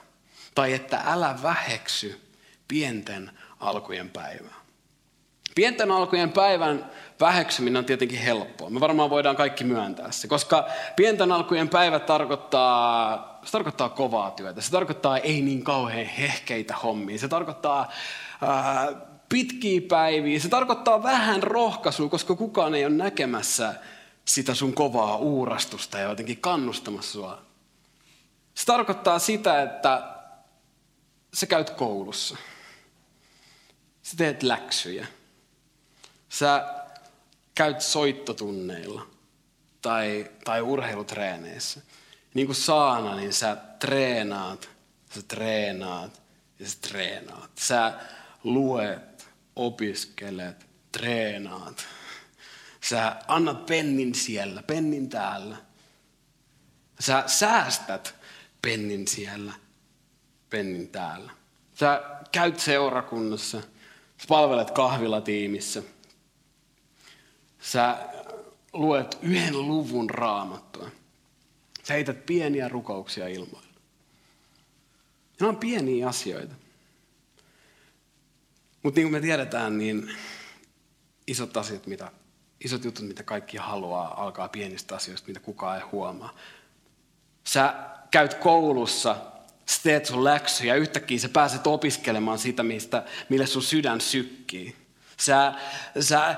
Tai 0.54 0.72
että 0.72 1.02
älä 1.06 1.38
väheksy 1.42 2.20
pienten 2.68 3.30
alkujen 3.60 4.10
päivää. 4.10 4.62
Pienten 5.54 5.90
alkujen 5.90 6.32
päivän 6.32 6.90
väheksyminen 7.20 7.76
on 7.76 7.84
tietenkin 7.84 8.18
helppoa. 8.18 8.70
Me 8.70 8.80
varmaan 8.80 9.10
voidaan 9.10 9.36
kaikki 9.36 9.64
myöntää 9.64 10.10
se, 10.10 10.28
koska 10.28 10.66
pienten 10.96 11.32
alkujen 11.32 11.68
päivä 11.68 11.98
tarkoittaa, 11.98 13.40
se 13.44 13.52
tarkoittaa 13.52 13.88
kovaa 13.88 14.30
työtä. 14.30 14.60
Se 14.60 14.70
tarkoittaa 14.70 15.18
ei 15.18 15.42
niin 15.42 15.64
kauhean 15.64 16.06
hehkeitä 16.06 16.76
hommia. 16.76 17.18
Se 17.18 17.28
tarkoittaa 17.28 17.92
ää, 18.42 18.88
pitkiä 19.32 19.80
päiviä. 19.80 20.40
Se 20.40 20.48
tarkoittaa 20.48 21.02
vähän 21.02 21.42
rohkaisua, 21.42 22.08
koska 22.08 22.34
kukaan 22.34 22.74
ei 22.74 22.84
ole 22.84 22.94
näkemässä 22.94 23.74
sitä 24.24 24.54
sun 24.54 24.74
kovaa 24.74 25.16
uurastusta 25.16 25.98
ja 25.98 26.08
jotenkin 26.08 26.40
kannustamassa 26.40 27.12
sua. 27.12 27.42
Se 28.54 28.66
tarkoittaa 28.66 29.18
sitä, 29.18 29.62
että 29.62 30.08
sä 31.34 31.46
käyt 31.46 31.70
koulussa. 31.70 32.36
Sä 34.02 34.16
teet 34.16 34.42
läksyjä. 34.42 35.06
Sä 36.28 36.74
käyt 37.54 37.80
soittotunneilla 37.80 39.06
tai, 39.82 40.30
tai 40.44 40.60
urheilutreeneissä. 40.62 41.80
Niin 42.34 42.46
kuin 42.46 42.56
saana, 42.56 43.16
niin 43.16 43.32
sä 43.32 43.56
treenaat, 43.78 44.68
sä 45.14 45.22
treenaat 45.22 46.22
ja 46.58 46.68
sä 46.68 46.76
treenaat. 46.80 47.50
Sä 47.58 47.92
luet, 48.44 49.11
opiskelet, 49.56 50.66
treenaat. 50.92 51.86
Sä 52.80 53.16
annat 53.28 53.66
pennin 53.66 54.14
siellä, 54.14 54.62
pennin 54.62 55.08
täällä. 55.08 55.56
Sä 57.00 57.24
säästät 57.26 58.14
pennin 58.62 59.08
siellä, 59.08 59.52
pennin 60.50 60.88
täällä. 60.88 61.32
Sä 61.74 62.02
käyt 62.32 62.60
seurakunnassa, 62.60 63.60
sä 64.18 64.26
palvelet 64.28 64.70
kahvilatiimissä. 64.70 65.82
Sä 67.60 67.98
luet 68.72 69.18
yhden 69.22 69.68
luvun 69.68 70.10
raamattua. 70.10 70.90
Sä 71.82 71.94
heität 71.94 72.26
pieniä 72.26 72.68
rukouksia 72.68 73.28
ilmoille. 73.28 73.68
Ne 75.40 75.46
on 75.46 75.56
pieniä 75.56 76.08
asioita. 76.08 76.54
Mutta 78.82 79.00
niin 79.00 79.04
kuin 79.04 79.12
me 79.12 79.20
tiedetään, 79.20 79.78
niin 79.78 80.14
isot 81.26 81.56
asiat, 81.56 81.86
mitä, 81.86 82.12
isot 82.64 82.84
jutut, 82.84 83.08
mitä 83.08 83.22
kaikki 83.22 83.56
haluaa, 83.56 84.22
alkaa 84.22 84.48
pienistä 84.48 84.94
asioista, 84.94 85.28
mitä 85.28 85.40
kukaan 85.40 85.76
ei 85.76 85.82
huomaa. 85.92 86.36
Sä 87.44 87.74
käyt 88.10 88.34
koulussa 88.34 89.16
Sä 89.66 89.80
teet 89.82 90.06
sun 90.06 90.24
läksy 90.24 90.66
ja 90.66 90.74
yhtäkkiä 90.74 91.18
sä 91.18 91.28
pääset 91.28 91.66
opiskelemaan 91.66 92.38
sitä, 92.38 92.62
mistä, 92.62 93.04
mille 93.28 93.46
sun 93.46 93.62
sydän 93.62 94.00
sykkii. 94.00 94.76
Sä, 95.16 95.52
sä 96.00 96.36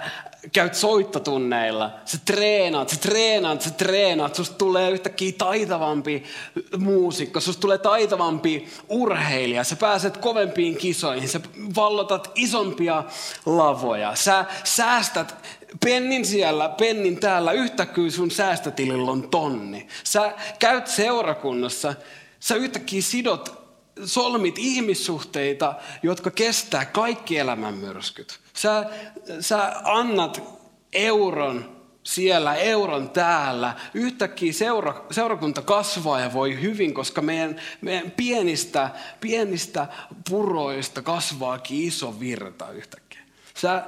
käyt 0.53 0.75
soittotunneilla, 0.75 1.91
sä 2.05 2.19
treenaat, 2.25 2.89
sä 2.89 2.97
treenaat, 2.97 3.63
sä 3.63 3.71
treenaat, 3.71 4.35
susta 4.35 4.55
tulee 4.55 4.91
yhtäkkiä 4.91 5.33
taitavampi 5.39 6.25
muusikko, 6.79 7.41
susta 7.41 7.61
tulee 7.61 7.79
taitavampi 7.79 8.69
urheilija, 8.89 9.65
sä 9.65 9.77
pääset 9.77 10.17
kovempiin 10.17 10.77
kisoihin, 10.77 11.29
sä 11.29 11.41
vallotat 11.77 12.31
isompia 12.35 13.05
lavoja, 13.47 14.15
sä 14.15 14.45
säästät 14.65 15.35
pennin 15.85 16.27
siellä, 16.27 16.69
pennin 16.69 17.21
täällä, 17.21 17.53
yhtäkkiä 17.53 18.11
sun 18.11 18.31
säästötilillä 18.31 19.11
on 19.11 19.29
tonni. 19.29 19.89
Sä 20.05 20.33
käyt 20.59 20.87
seurakunnassa, 20.87 21.95
sä 22.41 22.55
yhtäkkiä 22.55 23.03
sidot 23.03 23.63
solmit 24.05 24.59
ihmissuhteita, 24.59 25.75
jotka 26.03 26.31
kestää 26.31 26.85
kaikki 26.85 27.39
elämän 27.39 27.75
myrskyt. 27.75 28.41
Sä, 28.55 28.91
sä 29.41 29.73
annat 29.85 30.43
euron 30.93 31.75
siellä, 32.03 32.55
euron 32.55 33.11
täällä. 33.11 33.75
Yhtäkkiä 33.95 34.53
seura, 34.53 35.05
seurakunta 35.11 35.63
kasvaa 35.63 36.21
ja 36.21 36.33
voi 36.33 36.61
hyvin, 36.61 36.95
koska 36.95 37.23
meidän, 37.23 37.61
meidän 37.81 38.11
pienistä, 38.11 38.91
pienistä 39.21 39.87
puroista 40.31 41.03
kasvaakin 41.03 41.83
iso 41.83 42.21
virta 42.21 42.71
yhtäkkiä. 42.71 43.21
Sä, 43.55 43.85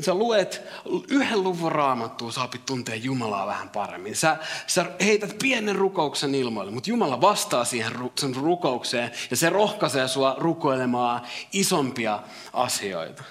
sä 0.00 0.14
luet 0.14 0.62
yhden 1.08 1.42
luvun 1.42 1.72
raamattua, 1.72 2.32
sä 2.32 2.42
opit 2.42 2.66
tuntea 2.66 2.94
Jumalaa 2.94 3.46
vähän 3.46 3.68
paremmin. 3.68 4.16
Sä, 4.16 4.36
sä 4.66 4.86
heität 5.00 5.38
pienen 5.38 5.76
rukouksen 5.76 6.34
ilmoille, 6.34 6.72
mutta 6.72 6.90
Jumala 6.90 7.20
vastaa 7.20 7.64
siihen 7.64 7.92
sen 8.18 8.34
rukoukseen 8.34 9.10
ja 9.30 9.36
se 9.36 9.50
rohkaisee 9.50 10.08
sua 10.08 10.36
rukoilemaan 10.38 11.22
isompia 11.52 12.22
asioita. 12.52 13.22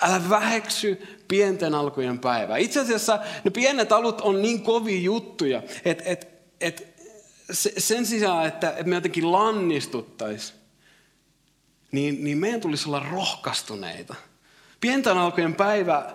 Älä 0.00 0.28
väheksy 0.28 1.22
pienten 1.28 1.74
alkujen 1.74 2.18
päivää. 2.18 2.56
Itse 2.56 2.80
asiassa 2.80 3.18
ne 3.44 3.50
pienet 3.50 3.92
alut 3.92 4.20
on 4.20 4.42
niin 4.42 4.62
kovia 4.62 5.00
juttuja, 5.00 5.62
että 5.84 6.04
et, 6.06 6.28
et 6.60 6.96
sen 7.78 8.06
sijaan, 8.06 8.46
että 8.46 8.74
me 8.84 8.94
jotenkin 8.94 9.32
lannistuttaisiin, 9.32 10.58
niin, 11.92 12.24
niin 12.24 12.38
meidän 12.38 12.60
tulisi 12.60 12.88
olla 12.88 13.06
rohkastuneita. 13.10 14.14
Pienten 14.86 15.18
alkujen 15.18 15.54
päivä 15.54 16.12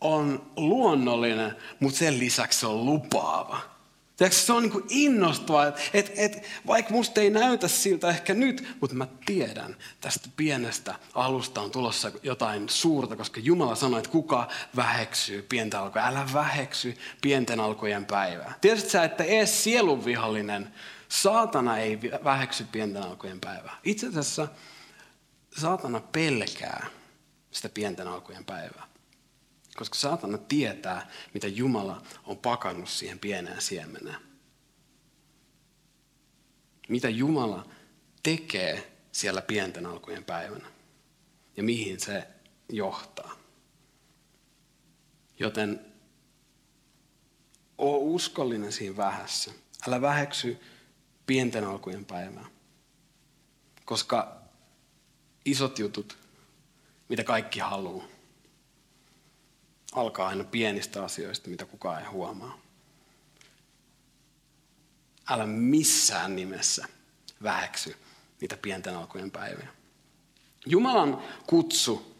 on 0.00 0.50
luonnollinen, 0.56 1.56
mutta 1.80 1.98
sen 1.98 2.18
lisäksi 2.18 2.60
se 2.60 2.66
on 2.66 2.84
lupaava. 2.84 3.60
Tiedätkö, 4.16 4.40
se 4.40 4.52
on 4.52 4.62
niin 4.62 4.72
kuin 4.72 4.84
innostava, 4.88 5.66
että 5.66 5.80
et, 5.94 6.12
et, 6.16 6.42
vaikka 6.66 6.92
musta 6.92 7.20
ei 7.20 7.30
näytä 7.30 7.68
siltä 7.68 8.08
ehkä 8.08 8.34
nyt, 8.34 8.76
mutta 8.80 8.96
mä 8.96 9.06
tiedän, 9.26 9.76
tästä 10.00 10.28
pienestä 10.36 10.94
alusta 11.14 11.60
on 11.60 11.70
tulossa 11.70 12.12
jotain 12.22 12.68
suurta, 12.68 13.16
koska 13.16 13.40
Jumala 13.40 13.74
sanoi, 13.74 13.98
että 13.98 14.10
kuka 14.10 14.48
väheksyy 14.76 15.42
pientä 15.42 15.80
alkuja. 15.80 16.06
Älä 16.06 16.26
väheksy 16.32 16.96
pienten 17.20 17.60
alkujen 17.60 18.06
päivää. 18.06 18.54
Tiedätkö 18.60 18.90
sä, 18.90 19.04
että 19.04 19.24
ees 19.24 19.64
sielunvihollinen, 19.64 20.74
saatana 21.08 21.78
ei 21.78 21.98
väheksy 22.24 22.66
pienten 22.72 23.02
alkujen 23.02 23.40
päivää. 23.40 23.76
Itse 23.84 24.06
asiassa 24.06 24.48
saatana 25.60 26.00
pelkää 26.00 26.86
sitä 27.52 27.68
pienten 27.68 28.08
alkujen 28.08 28.44
päivää. 28.44 28.88
Koska 29.76 29.94
saatana 29.94 30.38
tietää, 30.38 31.10
mitä 31.34 31.46
Jumala 31.46 32.02
on 32.24 32.38
pakannut 32.38 32.88
siihen 32.88 33.18
pieneen 33.18 33.62
siemeneen. 33.62 34.16
Mitä 36.88 37.08
Jumala 37.08 37.68
tekee 38.22 38.92
siellä 39.12 39.42
pienten 39.42 39.86
alkujen 39.86 40.24
päivänä. 40.24 40.66
Ja 41.56 41.62
mihin 41.62 42.00
se 42.00 42.26
johtaa. 42.68 43.36
Joten 45.38 45.92
oo 47.78 47.96
uskollinen 47.96 48.72
siinä 48.72 48.96
vähässä. 48.96 49.52
Älä 49.86 50.00
väheksy 50.00 50.60
pienten 51.26 51.64
alkujen 51.64 52.04
päivää. 52.04 52.46
Koska 53.84 54.42
isot 55.44 55.78
jutut, 55.78 56.18
mitä 57.12 57.24
kaikki 57.24 57.60
haluaa, 57.60 58.04
alkaa 59.92 60.28
aina 60.28 60.44
pienistä 60.44 61.04
asioista, 61.04 61.50
mitä 61.50 61.64
kukaan 61.64 62.00
ei 62.00 62.06
huomaa. 62.06 62.58
Älä 65.30 65.46
missään 65.46 66.36
nimessä 66.36 66.86
väheksy 67.42 67.96
niitä 68.40 68.56
pienten 68.56 68.96
alkujen 68.96 69.30
päiviä. 69.30 69.68
Jumalan 70.66 71.22
kutsu 71.46 72.16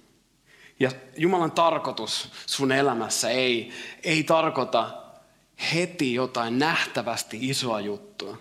ja 0.80 0.90
Jumalan 1.16 1.52
tarkoitus 1.52 2.28
sun 2.46 2.72
elämässä 2.72 3.30
ei, 3.30 3.72
ei 4.02 4.22
tarkoita 4.22 5.02
heti 5.74 6.14
jotain 6.14 6.58
nähtävästi 6.58 7.38
isoa 7.40 7.80
juttua, 7.80 8.38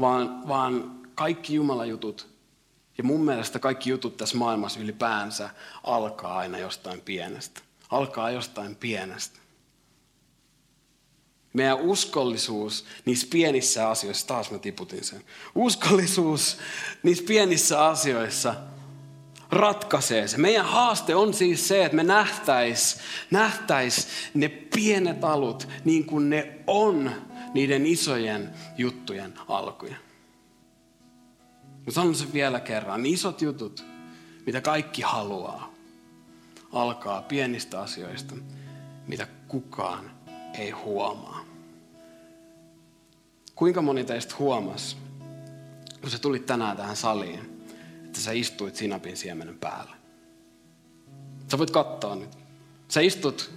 vaan, 0.00 0.48
vaan 0.48 1.00
kaikki 1.14 1.54
Jumalan 1.54 1.88
jutut 1.88 2.39
ja 3.00 3.04
mun 3.04 3.24
mielestä 3.24 3.58
kaikki 3.58 3.90
jutut 3.90 4.16
tässä 4.16 4.36
maailmassa 4.36 4.80
ylipäänsä 4.80 5.50
alkaa 5.84 6.38
aina 6.38 6.58
jostain 6.58 7.00
pienestä 7.00 7.60
alkaa 7.90 8.30
jostain 8.30 8.76
pienestä. 8.76 9.40
Meidän 11.52 11.80
uskollisuus 11.80 12.84
niissä 13.04 13.26
pienissä 13.30 13.88
asioissa, 13.88 14.26
taas 14.26 14.50
mä 14.50 14.58
tiputin 14.58 15.04
sen, 15.04 15.24
uskollisuus 15.54 16.58
niissä 17.02 17.24
pienissä 17.26 17.86
asioissa 17.86 18.54
ratkaisee 19.50 20.28
se. 20.28 20.38
Meidän 20.38 20.66
haaste 20.66 21.14
on 21.14 21.34
siis 21.34 21.68
se, 21.68 21.84
että 21.84 21.96
me 21.96 22.02
nähtäis, 22.02 22.98
nähtäis 23.30 24.08
ne 24.34 24.48
pienet 24.48 25.24
alut 25.24 25.68
niin 25.84 26.04
kuin 26.04 26.30
ne 26.30 26.58
on 26.66 27.12
niiden 27.54 27.86
isojen 27.86 28.50
juttujen 28.78 29.34
alkuja. 29.48 29.96
Mä 31.86 31.92
sanon 31.92 32.14
sen 32.14 32.32
vielä 32.32 32.60
kerran, 32.60 33.06
isot 33.06 33.42
jutut, 33.42 33.84
mitä 34.46 34.60
kaikki 34.60 35.02
haluaa, 35.02 35.74
alkaa 36.72 37.22
pienistä 37.22 37.80
asioista, 37.80 38.34
mitä 39.06 39.26
kukaan 39.48 40.10
ei 40.58 40.70
huomaa. 40.70 41.44
Kuinka 43.54 43.82
moni 43.82 44.04
teistä 44.04 44.34
huomasi, 44.38 44.96
kun 46.00 46.10
sä 46.10 46.18
tulit 46.18 46.46
tänään 46.46 46.76
tähän 46.76 46.96
saliin, 46.96 47.64
että 48.04 48.20
sä 48.20 48.32
istuit 48.32 48.76
sinapin 48.76 49.16
siemenen 49.16 49.58
päällä? 49.58 49.96
Sä 51.50 51.58
voit 51.58 51.70
katsoa 51.70 52.14
nyt. 52.14 52.38
Sä 52.88 53.00
istut 53.00 53.50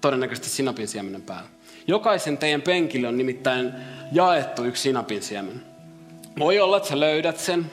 todennäköisesti 0.00 0.48
sinapin 0.48 0.88
siemenen 0.88 1.22
päällä. 1.22 1.50
Jokaisen 1.86 2.38
teidän 2.38 2.62
penkille 2.62 3.08
on 3.08 3.18
nimittäin 3.18 3.72
jaettu 4.12 4.64
yksi 4.64 4.82
sinapin 4.82 5.22
siemen. 5.22 5.71
Voi 6.38 6.60
olla, 6.60 6.76
että 6.76 6.88
sä 6.88 7.00
löydät 7.00 7.38
sen, 7.38 7.70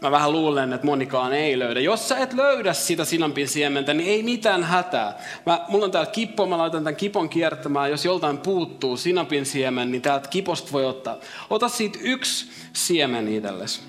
Mä 0.00 0.10
vähän 0.10 0.32
luulen, 0.32 0.72
että 0.72 0.86
monikaan 0.86 1.32
ei 1.32 1.58
löydä. 1.58 1.80
Jos 1.80 2.08
sä 2.08 2.18
et 2.18 2.32
löydä 2.32 2.72
sitä 2.72 3.04
sinampin 3.04 3.48
siementä, 3.48 3.94
niin 3.94 4.10
ei 4.10 4.22
mitään 4.22 4.64
hätää. 4.64 5.18
Mä, 5.46 5.64
mulla 5.68 5.84
on 5.84 5.90
täällä 5.90 6.10
kippo, 6.10 6.46
mä 6.46 6.58
laitan 6.58 6.84
tämän 6.84 6.96
kipon 6.96 7.28
kiertämään. 7.28 7.90
Jos 7.90 8.04
joltain 8.04 8.38
puuttuu 8.38 8.96
sinapin 8.96 9.46
siemen, 9.46 9.90
niin 9.92 10.02
täältä 10.02 10.28
kiposta 10.28 10.72
voi 10.72 10.84
ottaa. 10.84 11.16
Ota 11.50 11.68
siitä 11.68 11.98
yksi 12.02 12.50
siemen 12.72 13.28
itsellesi. 13.28 13.80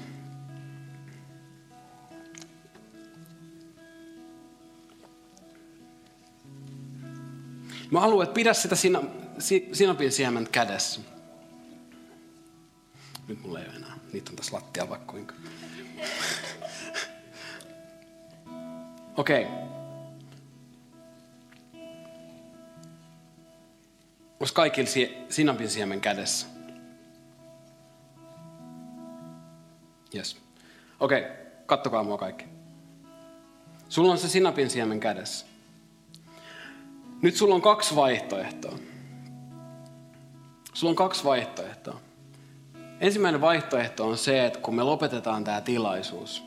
Mä 7.92 8.00
haluan, 8.00 8.24
että 8.24 8.34
pidä 8.34 8.54
sitä 8.54 8.76
sina, 8.76 9.02
sinapin 9.72 10.12
siemen 10.12 10.48
kädessä. 10.52 11.17
Nyt 13.28 13.42
mulla 13.42 13.60
ei 13.60 13.66
ole 13.68 13.76
enää. 13.76 13.98
Niitä 14.14 14.30
on 14.32 14.36
tässä 14.36 14.56
lattialla 14.56 14.90
vaikka 14.90 15.12
kuinka. 15.12 15.34
Okei. 19.18 19.44
Okay. 19.44 19.68
Onko 24.40 24.54
kaikilla 24.54 24.90
sinapin 25.30 25.70
siemen 25.70 26.02
kädessä? 26.02 26.48
Yes. 30.16 30.38
Okei, 31.00 31.22
okay. 31.22 31.36
kattokaa 31.66 32.04
mua 32.04 32.18
kaikki. 32.18 32.46
Sulla 33.90 34.12
on 34.12 34.18
se 34.18 34.30
sinapin 34.30 34.70
siemen 34.70 35.00
kädessä. 35.00 35.46
Nyt 37.22 37.36
sulla 37.36 37.56
on 37.56 37.62
kaksi 37.62 37.96
vaihtoehtoa. 37.96 38.80
Sulla 40.74 40.92
on 40.92 40.96
kaksi 40.96 41.24
vaihtoehtoa. 41.24 42.07
Ensimmäinen 43.00 43.42
vaihtoehto 43.42 44.08
on 44.08 44.18
se, 44.18 44.46
että 44.46 44.60
kun 44.60 44.76
me 44.76 44.84
lopetetaan 44.84 45.44
tämä 45.44 45.62
tilaisuus, 45.62 46.44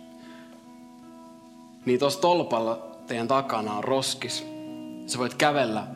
niin 1.84 1.98
tuossa 1.98 2.20
tolpalla 2.20 2.96
teidän 3.06 3.28
takana 3.28 3.72
on 3.72 3.84
roskis. 3.84 4.46
Sä 5.06 5.18
voit 5.18 5.34
kävellä 5.34 5.86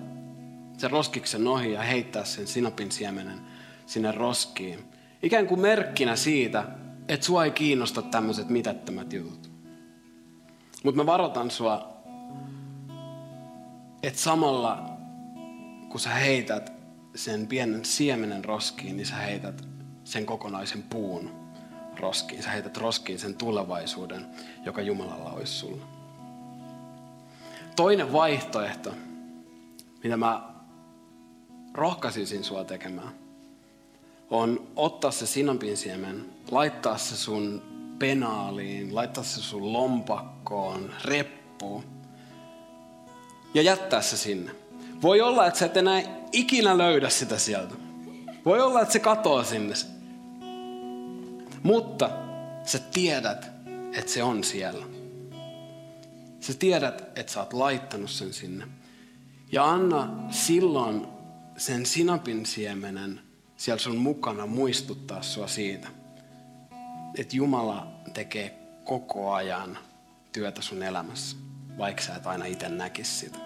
sen 0.78 0.90
roskiksen 0.90 1.48
ohi 1.48 1.72
ja 1.72 1.82
heittää 1.82 2.24
sen 2.24 2.46
sinapin 2.46 2.92
siemenen 2.92 3.40
sinne 3.86 4.12
roskiin. 4.12 4.84
Ikään 5.22 5.46
kuin 5.46 5.60
merkkinä 5.60 6.16
siitä, 6.16 6.64
että 7.08 7.26
sua 7.26 7.44
ei 7.44 7.50
kiinnosta 7.50 8.02
tämmöiset 8.02 8.48
mitättömät 8.48 9.12
jutut. 9.12 9.50
Mutta 10.84 10.96
mä 10.96 11.06
varoitan 11.06 11.50
sua, 11.50 11.96
että 14.02 14.20
samalla 14.20 14.90
kun 15.88 16.00
sä 16.00 16.10
heität 16.10 16.72
sen 17.14 17.46
pienen 17.46 17.84
siemenen 17.84 18.44
roskiin, 18.44 18.96
niin 18.96 19.06
sä 19.06 19.16
heität 19.16 19.73
sen 20.04 20.26
kokonaisen 20.26 20.82
puun 20.82 21.30
roskiin. 22.00 22.42
Sä 22.42 22.50
heität 22.50 22.76
roskiin 22.76 23.18
sen 23.18 23.34
tulevaisuuden, 23.34 24.26
joka 24.64 24.82
Jumalalla 24.82 25.30
olisi 25.30 25.52
sulla. 25.52 25.86
Toinen 27.76 28.12
vaihtoehto, 28.12 28.94
mitä 30.02 30.16
mä 30.16 30.54
rohkaisisin 31.74 32.44
sua 32.44 32.64
tekemään, 32.64 33.12
on 34.30 34.66
ottaa 34.76 35.10
se 35.10 35.26
sinapin 35.26 35.76
siemen, 35.76 36.24
laittaa 36.50 36.98
se 36.98 37.16
sun 37.16 37.62
penaaliin, 37.98 38.94
laittaa 38.94 39.24
se 39.24 39.40
sun 39.40 39.72
lompakkoon, 39.72 40.90
reppuun 41.04 41.84
ja 43.54 43.62
jättää 43.62 44.02
se 44.02 44.16
sinne. 44.16 44.50
Voi 45.02 45.20
olla, 45.20 45.46
että 45.46 45.58
sä 45.58 45.66
et 45.66 45.76
enää 45.76 46.02
ikinä 46.32 46.78
löydä 46.78 47.08
sitä 47.08 47.38
sieltä. 47.38 47.74
Voi 48.44 48.60
olla, 48.60 48.80
että 48.80 48.92
se 48.92 48.98
katoaa 48.98 49.44
sinne. 49.44 49.74
Mutta 51.64 52.10
sä 52.64 52.78
tiedät, 52.78 53.50
että 53.92 54.12
se 54.12 54.22
on 54.22 54.44
siellä. 54.44 54.86
Sä 56.40 56.54
tiedät, 56.54 57.18
että 57.18 57.32
sä 57.32 57.40
oot 57.40 57.52
laittanut 57.52 58.10
sen 58.10 58.32
sinne. 58.32 58.68
Ja 59.52 59.70
anna 59.70 60.08
silloin 60.30 61.06
sen 61.56 61.86
sinapin 61.86 62.46
siemenen 62.46 63.20
siellä 63.56 63.80
sun 63.80 63.96
mukana 63.96 64.46
muistuttaa 64.46 65.22
sua 65.22 65.46
siitä, 65.46 65.88
että 67.18 67.36
Jumala 67.36 67.86
tekee 68.14 68.58
koko 68.84 69.32
ajan 69.32 69.78
työtä 70.32 70.62
sun 70.62 70.82
elämässä, 70.82 71.36
vaikka 71.78 72.02
sä 72.02 72.14
et 72.14 72.26
aina 72.26 72.44
itse 72.44 72.68
näkisi 72.68 73.12
sitä. 73.12 73.38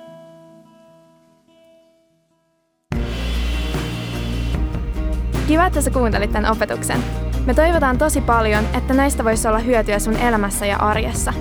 Kiva, 5.49 5.67
että 5.67 5.81
sä 5.81 5.91
kuuntelit 5.91 6.33
tämän 6.33 6.53
opetuksen. 6.53 7.28
Me 7.49 7.55
toivotaan 7.55 7.99
tosi 7.99 8.21
paljon, 8.21 8.65
että 8.75 8.95
näistä 8.95 9.25
voisi 9.25 9.49
olla 9.49 9.59
hyötyä 9.59 9.99
sun 9.99 10.17
elämässä 10.17 10.67
ja 10.67 10.77
arjessa. 10.77 11.33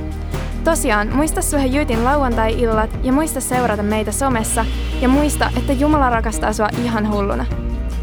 Tosiaan, 0.64 1.16
muista 1.16 1.42
Suhe 1.42 1.66
Jyytin 1.66 2.04
lauantai-illat 2.04 2.90
ja 3.04 3.14
muista 3.14 3.42
seurata 3.42 3.84
meitä 3.84 4.12
somessa 4.12 4.66
ja 5.02 5.10
muista, 5.10 5.52
että 5.58 5.74
Jumala 5.74 6.10
rakastaa 6.10 6.54
sua 6.54 6.70
ihan 6.84 7.12
hulluna. 7.12 7.46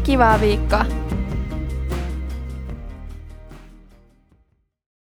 Kivaa 0.03 0.41
viikkoa! 0.41 1.04